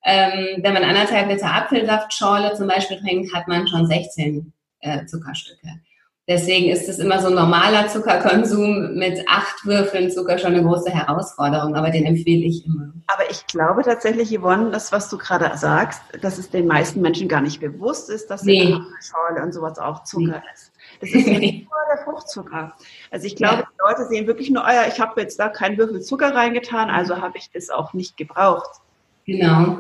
[0.04, 5.80] ähm, wenn man anderthalb Liter Apfelsaftschorle zum Beispiel trinkt, hat man schon 16 äh, Zuckerstücke.
[6.28, 10.90] Deswegen ist es immer so ein normaler Zuckerkonsum mit acht Würfeln Zucker schon eine große
[10.90, 12.94] Herausforderung, aber den empfehle ich immer.
[13.08, 17.28] Aber ich glaube tatsächlich, Yvonne, das, was du gerade sagst, dass es den meisten Menschen
[17.28, 18.78] gar nicht bewusst ist, dass nee.
[19.02, 20.54] Schorle und sowas auch Zucker nee.
[20.54, 20.71] ist.
[21.02, 22.76] Das ist nicht nur der Fruchtzucker.
[23.10, 23.68] Also ich glaube, ja.
[23.72, 26.90] die Leute sehen wirklich nur, oh ja, ich habe jetzt da keinen Würfel Zucker reingetan,
[26.90, 28.82] also habe ich das auch nicht gebraucht.
[29.26, 29.80] Genau.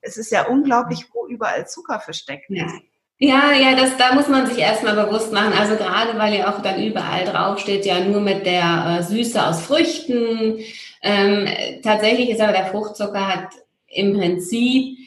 [0.00, 2.66] Es ist ja unglaublich, wo überall Zucker versteckt ja.
[2.66, 2.74] ist.
[3.18, 5.52] Ja, ja, das, da muss man sich erstmal bewusst machen.
[5.52, 9.62] Also gerade weil ja auch dann überall draufsteht, ja nur mit der äh, Süße aus
[9.62, 10.58] Früchten.
[11.02, 11.46] Ähm,
[11.84, 13.50] tatsächlich ist aber der Fruchtzucker hat
[13.86, 14.98] im Prinzip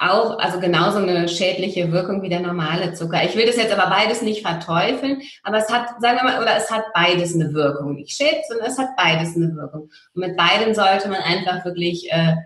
[0.00, 3.22] auch, also genauso eine schädliche Wirkung wie der normale Zucker.
[3.22, 6.56] Ich will das jetzt aber beides nicht verteufeln, aber es hat, sagen wir mal, oder
[6.56, 7.96] es hat beides eine Wirkung.
[7.96, 9.90] Nicht schädlich, sondern es hat beides eine Wirkung.
[10.14, 12.36] Und mit beiden sollte man einfach wirklich äh,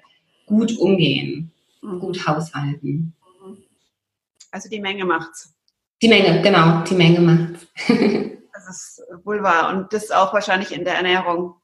[0.46, 2.00] gut umgehen, mhm.
[2.00, 3.14] gut haushalten.
[4.50, 5.54] Also die Menge macht's.
[6.02, 7.66] Die Menge, genau, die Menge macht's.
[8.52, 9.74] das ist wohl wahr.
[9.74, 11.54] Und das auch wahrscheinlich in der Ernährung.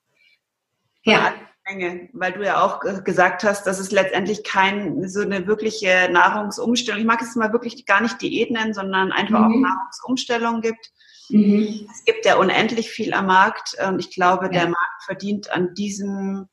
[1.03, 1.33] Ja.
[1.71, 7.01] Menge, weil du ja auch gesagt hast, dass es letztendlich kein so eine wirkliche Nahrungsumstellung,
[7.01, 9.45] ich mag es mal wirklich gar nicht Diät nennen, sondern einfach mhm.
[9.45, 10.91] auch Nahrungsumstellung gibt.
[11.29, 11.89] Mhm.
[11.93, 14.53] Es gibt ja unendlich viel am Markt und ich glaube, ja.
[14.53, 16.49] der Markt verdient an diesem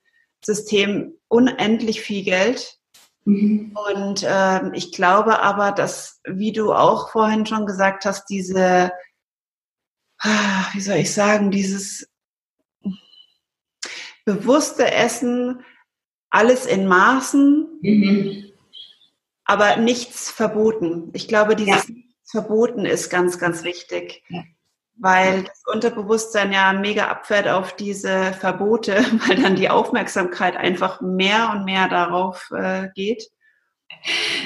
[0.45, 2.77] System unendlich viel Geld.
[3.25, 3.75] Mhm.
[3.91, 8.91] Und äh, ich glaube aber, dass, wie du auch vorhin schon gesagt hast, diese,
[10.73, 12.07] wie soll ich sagen, dieses
[14.27, 15.63] bewusste Essen,
[16.29, 18.51] alles in Maßen, mhm.
[19.45, 21.09] aber nichts verboten.
[21.13, 21.95] Ich glaube, dieses ja.
[22.25, 24.23] Verboten ist ganz, ganz wichtig.
[24.27, 24.43] Ja.
[24.99, 28.95] Weil das Unterbewusstsein ja mega abfährt auf diese Verbote,
[29.27, 33.29] weil dann die Aufmerksamkeit einfach mehr und mehr darauf äh, geht.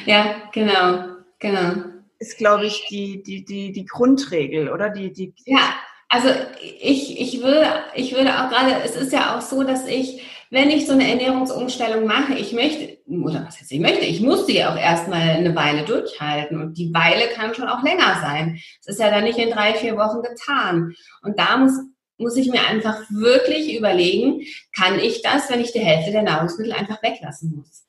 [0.05, 1.85] Ja, genau, genau.
[2.19, 4.91] Ist, glaube ich, die, die, die, die Grundregel, oder?
[4.91, 5.73] Die, die, ja,
[6.11, 6.27] also
[6.61, 10.69] ich, ich, würde, ich würde auch gerade, es ist ja auch so, dass ich, wenn
[10.69, 14.61] ich so eine Ernährungsumstellung mache, ich möchte, oder was heißt ich möchte, ich muss die
[14.65, 16.59] auch erstmal eine Weile durchhalten.
[16.61, 18.59] Und die Weile kann schon auch länger sein.
[18.81, 20.93] Es ist ja dann nicht in drei, vier Wochen getan.
[21.23, 21.79] Und da muss
[22.17, 24.41] muss ich mir einfach wirklich überlegen,
[24.75, 27.85] kann ich das, wenn ich die Hälfte der Nahrungsmittel einfach weglassen muss?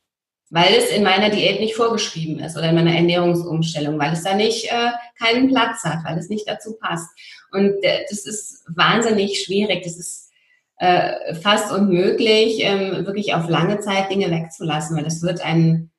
[0.49, 4.35] Weil es in meiner Diät nicht vorgeschrieben ist oder in meiner Ernährungsumstellung, weil es da
[4.35, 7.11] nicht äh, keinen Platz hat, weil es nicht dazu passt.
[7.53, 9.85] Und äh, das ist wahnsinnig schwierig.
[9.85, 10.31] Das ist
[10.79, 15.93] äh, fast unmöglich, ähm, wirklich auf lange Zeit Dinge wegzulassen, weil das wird ein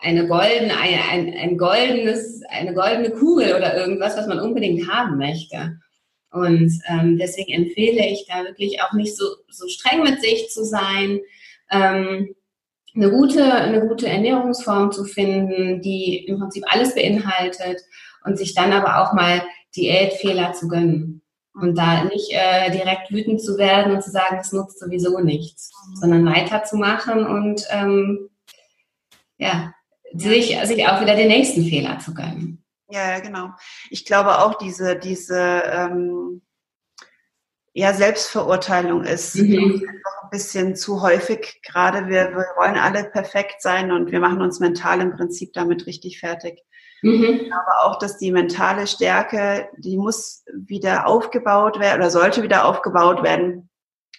[0.00, 5.18] eine goldene, ein, ein, ein goldenes, eine goldene Kugel oder irgendwas, was man unbedingt haben
[5.18, 5.78] möchte.
[6.30, 10.64] Und ähm, deswegen empfehle ich da wirklich auch nicht so, so streng mit sich zu
[10.64, 11.20] sein,
[11.70, 12.34] ähm,
[12.94, 17.80] eine, gute, eine gute Ernährungsform zu finden, die im Prinzip alles beinhaltet
[18.24, 19.42] und sich dann aber auch mal
[19.76, 21.22] Diätfehler zu gönnen.
[21.54, 25.72] Und da nicht äh, direkt wütend zu werden und zu sagen, das nutzt sowieso nichts,
[25.94, 28.28] sondern weiterzumachen und ähm,
[29.38, 29.72] ja,
[30.12, 32.62] sich, sich auch wieder den nächsten Fehler zu gönnen.
[32.90, 33.50] Ja, ja, genau.
[33.90, 36.42] Ich glaube auch, diese, diese ähm,
[37.72, 39.82] ja, Selbstverurteilung ist mhm.
[39.88, 41.60] einfach ein bisschen zu häufig.
[41.62, 45.86] Gerade wir, wir wollen alle perfekt sein und wir machen uns mental im Prinzip damit
[45.86, 46.62] richtig fertig.
[47.06, 47.52] Mhm.
[47.52, 53.22] Aber auch, dass die mentale Stärke, die muss wieder aufgebaut werden oder sollte wieder aufgebaut
[53.22, 53.68] werden,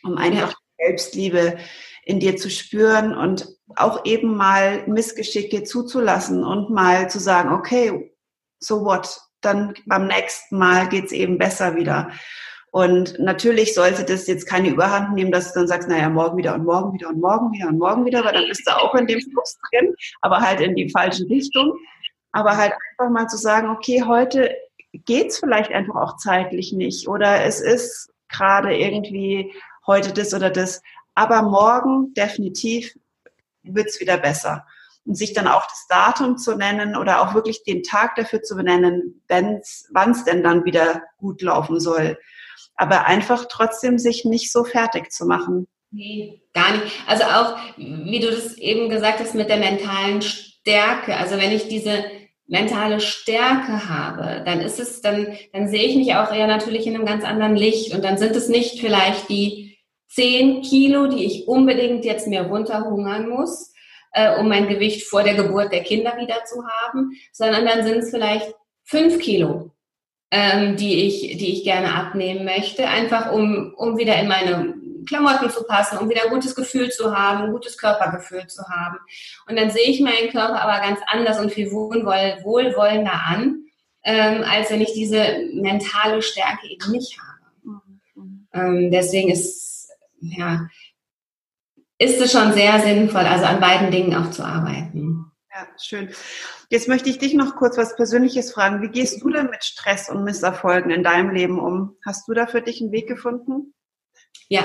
[0.03, 0.87] um einfach ja.
[0.87, 1.57] Selbstliebe
[2.03, 8.13] in dir zu spüren und auch eben mal Missgeschicke zuzulassen und mal zu sagen, okay,
[8.59, 9.19] so what?
[9.41, 12.09] Dann beim nächsten Mal geht's eben besser wieder.
[12.71, 16.53] Und natürlich sollte das jetzt keine Überhand nehmen, dass du dann sagst, naja, morgen wieder
[16.53, 19.07] und morgen wieder und morgen wieder und morgen wieder, weil dann bist du auch in
[19.07, 21.73] dem Fluss drin, aber halt in die falsche Richtung.
[22.37, 24.55] Aber halt einfach mal zu sagen, okay, heute
[24.93, 29.51] geht's vielleicht einfach auch zeitlich nicht oder es ist gerade irgendwie
[29.87, 30.83] heute das oder das.
[31.15, 32.95] Aber morgen definitiv
[33.63, 34.67] wird es wieder besser.
[35.03, 38.55] Und sich dann auch das Datum zu nennen oder auch wirklich den Tag dafür zu
[38.55, 39.61] benennen, wann
[40.11, 42.19] es denn dann wieder gut laufen soll.
[42.75, 45.67] Aber einfach trotzdem sich nicht so fertig zu machen.
[45.89, 46.85] Nee, gar nicht.
[47.07, 51.15] Also auch, wie du das eben gesagt hast, mit der mentalen Stärke.
[51.15, 52.03] Also wenn ich diese
[52.47, 56.95] mentale Stärke habe, dann ist es, dann, dann sehe ich mich auch eher natürlich in
[56.95, 57.93] einem ganz anderen Licht.
[57.93, 59.77] Und dann sind es nicht vielleicht die
[60.09, 63.73] 10 Kilo, die ich unbedingt jetzt mir runterhungern muss,
[64.13, 67.97] äh, um mein Gewicht vor der Geburt der Kinder wieder zu haben, sondern dann sind
[67.97, 68.53] es vielleicht
[68.85, 69.71] 5 Kilo,
[70.31, 74.73] ähm, die, ich, die ich gerne abnehmen möchte, einfach um, um wieder in meine
[75.07, 78.97] Klamotten zu passen, um wieder ein gutes Gefühl zu haben, ein gutes Körpergefühl zu haben.
[79.47, 83.63] Und dann sehe ich meinen Körper aber ganz anders und viel wohlwoll wohlwollender an,
[84.03, 87.81] ähm, als wenn ich diese mentale Stärke eben nicht habe.
[88.53, 89.89] Ähm, deswegen ist
[90.19, 90.67] ja,
[91.99, 95.31] ist es schon sehr sinnvoll, also an beiden Dingen auch zu arbeiten.
[95.51, 96.09] Ja, schön.
[96.69, 98.81] Jetzt möchte ich dich noch kurz was Persönliches fragen.
[98.81, 101.95] Wie gehst du denn mit Stress und Misserfolgen in deinem Leben um?
[102.05, 103.73] Hast du da für dich einen Weg gefunden?
[104.49, 104.63] Ja,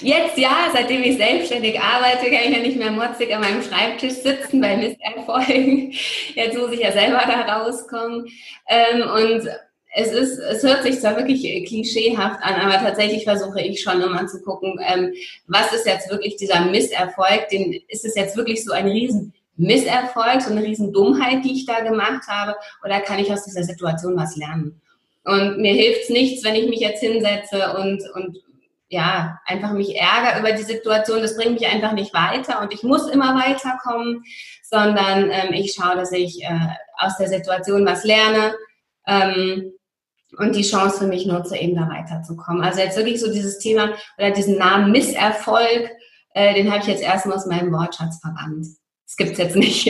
[0.00, 4.14] jetzt ja, seitdem ich selbstständig arbeite, kann ich ja nicht mehr motzig an meinem Schreibtisch
[4.14, 5.92] sitzen bei Misserfolgen.
[6.34, 8.26] Jetzt muss ich ja selber da rauskommen.
[8.68, 9.48] Ähm, und
[9.94, 14.26] es ist, es hört sich zwar wirklich klischeehaft an, aber tatsächlich versuche ich schon immer
[14.26, 15.14] zu gucken, ähm,
[15.46, 17.48] was ist jetzt wirklich dieser Misserfolg?
[17.50, 21.66] Den, ist es jetzt wirklich so ein riesen Misserfolg, so eine riesen Dummheit, die ich
[21.66, 24.80] da gemacht habe, oder kann ich aus dieser Situation was lernen?
[25.24, 28.43] Und mir hilft es nichts, wenn ich mich jetzt hinsetze und, und
[28.94, 31.20] ja, einfach mich ärgere über die Situation.
[31.20, 34.24] Das bringt mich einfach nicht weiter und ich muss immer weiterkommen,
[34.62, 38.54] sondern ähm, ich schaue, dass ich äh, aus der Situation was lerne.
[39.06, 39.72] Ähm,
[40.38, 42.64] und die Chance für mich nutze, eben da weiterzukommen.
[42.64, 45.90] Also jetzt wirklich so dieses Thema oder diesen Namen Misserfolg,
[46.30, 48.66] äh, den habe ich jetzt erstmal aus meinem Wortschatz verbannt.
[49.06, 49.86] Das gibt es jetzt nicht.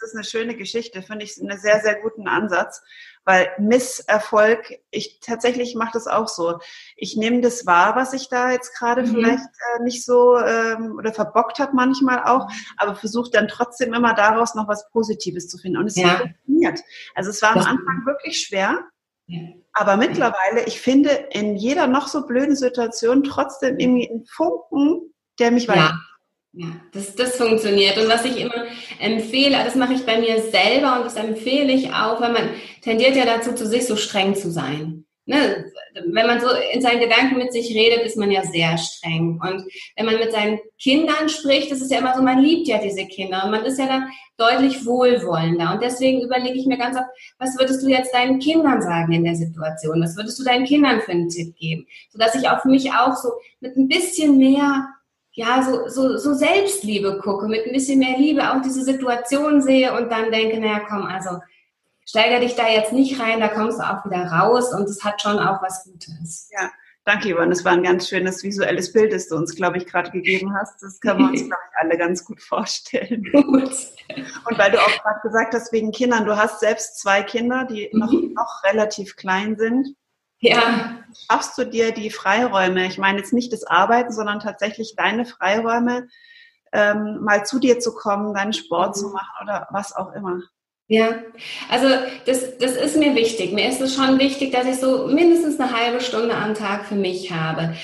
[0.00, 2.82] Das ist eine schöne Geschichte, finde ich einen sehr, sehr guten Ansatz,
[3.28, 6.60] weil Misserfolg, ich tatsächlich mache das auch so.
[6.96, 9.08] Ich nehme das wahr, was ich da jetzt gerade mhm.
[9.08, 14.14] vielleicht äh, nicht so ähm, oder verbockt habe manchmal auch, aber versuche dann trotzdem immer
[14.14, 15.76] daraus noch was Positives zu finden.
[15.76, 16.16] Und es ja.
[16.16, 16.80] funktioniert.
[17.14, 18.82] Also es war am Anfang wirklich schwer.
[19.26, 19.40] Ja.
[19.74, 25.50] Aber mittlerweile, ich finde in jeder noch so blöden Situation trotzdem irgendwie einen Funken, der
[25.50, 25.80] mich weiter.
[25.80, 26.00] Ja.
[26.60, 27.96] Ja, das, das funktioniert.
[27.98, 28.64] Und was ich immer
[28.98, 32.50] empfehle, das mache ich bei mir selber und das empfehle ich auch, weil man
[32.82, 35.70] tendiert ja dazu, zu sich so streng zu sein ne,
[36.06, 39.38] wenn man so in seinen Gedanken mit sich redet, ist man ja sehr streng.
[39.40, 39.64] Und
[39.96, 43.04] wenn man mit seinen Kindern spricht, das ist ja immer so, man liebt ja diese
[43.06, 44.08] Kinder und man ist ja dann
[44.38, 45.74] deutlich wohlwollender.
[45.74, 47.08] Und deswegen überlege ich mir ganz oft,
[47.38, 50.02] was würdest du jetzt deinen Kindern sagen in der Situation?
[50.02, 51.86] Was würdest du deinen Kindern für einen Tipp geben?
[52.10, 53.28] Sodass ich auf mich auch so
[53.60, 54.88] mit ein bisschen mehr
[55.38, 59.96] ja, so, so, so Selbstliebe gucke, mit ein bisschen mehr Liebe auch diese Situation sehe
[59.96, 61.38] und dann denke, naja, komm, also
[62.04, 65.22] steiger dich da jetzt nicht rein, da kommst du auch wieder raus und es hat
[65.22, 66.50] schon auch was Gutes.
[66.50, 66.68] Ja,
[67.04, 67.48] Danke, Yvonne.
[67.50, 70.82] Das war ein ganz schönes visuelles Bild, das du uns, glaube ich, gerade gegeben hast.
[70.82, 73.22] Das können wir uns, glaube ich, alle ganz gut vorstellen.
[73.32, 73.70] Gut.
[74.50, 77.88] Und weil du auch gerade gesagt hast, wegen Kindern, du hast selbst zwei Kinder, die
[77.92, 78.00] mhm.
[78.00, 79.94] noch, noch relativ klein sind.
[80.40, 80.98] Ja.
[81.30, 82.86] Schaffst du dir die Freiräume?
[82.86, 86.08] Ich meine jetzt nicht das Arbeiten, sondern tatsächlich deine Freiräume,
[86.72, 89.00] ähm, mal zu dir zu kommen, deinen Sport mhm.
[89.00, 90.40] zu machen oder was auch immer.
[90.86, 91.18] Ja,
[91.70, 91.88] also
[92.24, 93.52] das, das ist mir wichtig.
[93.52, 96.94] Mir ist es schon wichtig, dass ich so mindestens eine halbe Stunde am Tag für
[96.94, 97.74] mich habe.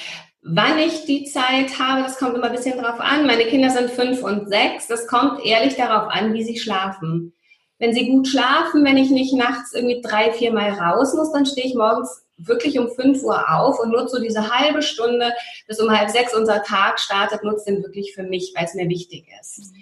[0.42, 3.26] Wann ich die Zeit habe, das kommt immer ein bisschen drauf an.
[3.26, 4.86] Meine Kinder sind fünf und sechs.
[4.86, 7.34] Das kommt ehrlich darauf an, wie sie schlafen.
[7.78, 11.44] Wenn sie gut schlafen, wenn ich nicht nachts irgendwie drei, vier Mal raus muss, dann
[11.44, 15.32] stehe ich morgens wirklich um fünf Uhr auf und nutze so diese halbe Stunde,
[15.66, 18.88] bis um halb sechs unser Tag startet, nutze den wirklich für mich, weil es mir
[18.88, 19.72] wichtig ist.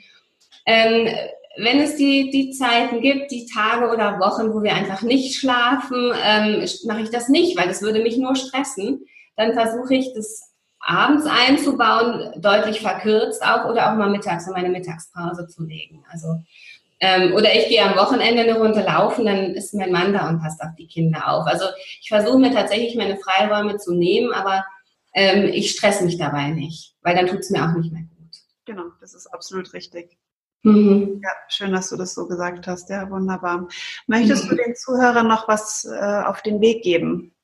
[0.66, 1.08] Ähm,
[1.58, 6.12] wenn es die, die Zeiten gibt, die Tage oder Wochen, wo wir einfach nicht schlafen,
[6.24, 9.04] ähm, mache ich das nicht, weil das würde mich nur stressen.
[9.36, 14.68] Dann versuche ich das abends einzubauen, deutlich verkürzt auch oder auch mal mittags in meine
[14.68, 16.04] Mittagspause zu legen.
[16.10, 16.40] Also
[17.02, 20.40] ähm, oder ich gehe am Wochenende eine Runde laufen, dann ist mein Mann da und
[20.40, 21.46] passt auf die Kinder auf.
[21.46, 21.64] Also
[22.00, 24.64] ich versuche mir tatsächlich meine Freiräume zu nehmen, aber
[25.12, 28.36] ähm, ich stresse mich dabei nicht, weil dann tut es mir auch nicht mehr gut.
[28.66, 30.16] Genau, das ist absolut richtig.
[30.62, 31.20] Mhm.
[31.24, 32.88] Ja, schön, dass du das so gesagt hast.
[32.88, 33.66] Ja, wunderbar.
[34.06, 34.50] Möchtest mhm.
[34.50, 37.34] du den Zuhörern noch was äh, auf den Weg geben?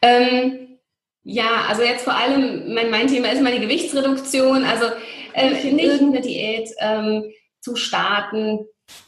[0.00, 0.78] Ähm,
[1.24, 4.62] ja, also jetzt vor allem, mein, mein Thema ist mal die Gewichtsreduktion.
[4.62, 4.86] Also
[5.32, 7.32] äh, nicht irgendeine Diät ähm,
[7.66, 8.60] zu starten,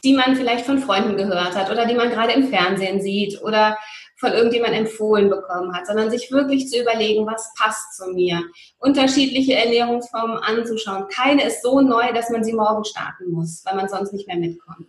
[0.03, 3.77] die man vielleicht von Freunden gehört hat oder die man gerade im Fernsehen sieht oder
[4.19, 8.43] von irgendjemand empfohlen bekommen hat, sondern sich wirklich zu überlegen, was passt zu mir.
[8.77, 11.07] Unterschiedliche Ernährungsformen anzuschauen.
[11.07, 14.35] Keine ist so neu, dass man sie morgen starten muss, weil man sonst nicht mehr
[14.35, 14.87] mitkommt.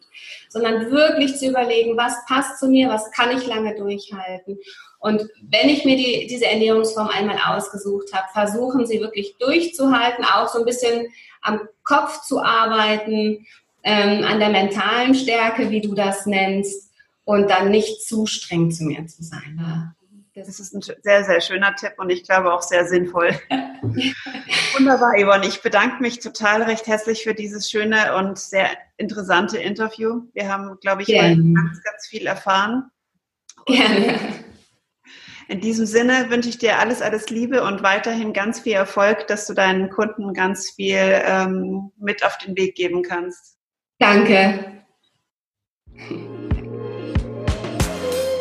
[0.49, 4.59] Sondern wirklich zu überlegen, was passt zu mir, was kann ich lange durchhalten.
[4.99, 10.49] Und wenn ich mir die, diese Ernährungsform einmal ausgesucht habe, versuchen sie wirklich durchzuhalten, auch
[10.49, 11.07] so ein bisschen
[11.41, 13.47] am Kopf zu arbeiten,
[13.85, 16.89] ähm, an der mentalen Stärke, wie du das nennst
[17.31, 19.95] und dann nicht zu streng zu mir zu sein.
[20.35, 23.39] Das ist ein sehr, sehr schöner Tipp und ich glaube auch sehr sinnvoll.
[24.74, 25.47] Wunderbar, Yvonne.
[25.47, 30.22] Ich bedanke mich total recht herzlich für dieses schöne und sehr interessante Interview.
[30.33, 32.91] Wir haben, glaube ich, ganz, ganz viel erfahren.
[33.66, 34.18] Gerne.
[35.47, 39.47] In diesem Sinne wünsche ich dir alles, alles Liebe und weiterhin ganz viel Erfolg, dass
[39.47, 43.57] du deinen Kunden ganz viel ähm, mit auf den Weg geben kannst.
[43.99, 44.83] Danke.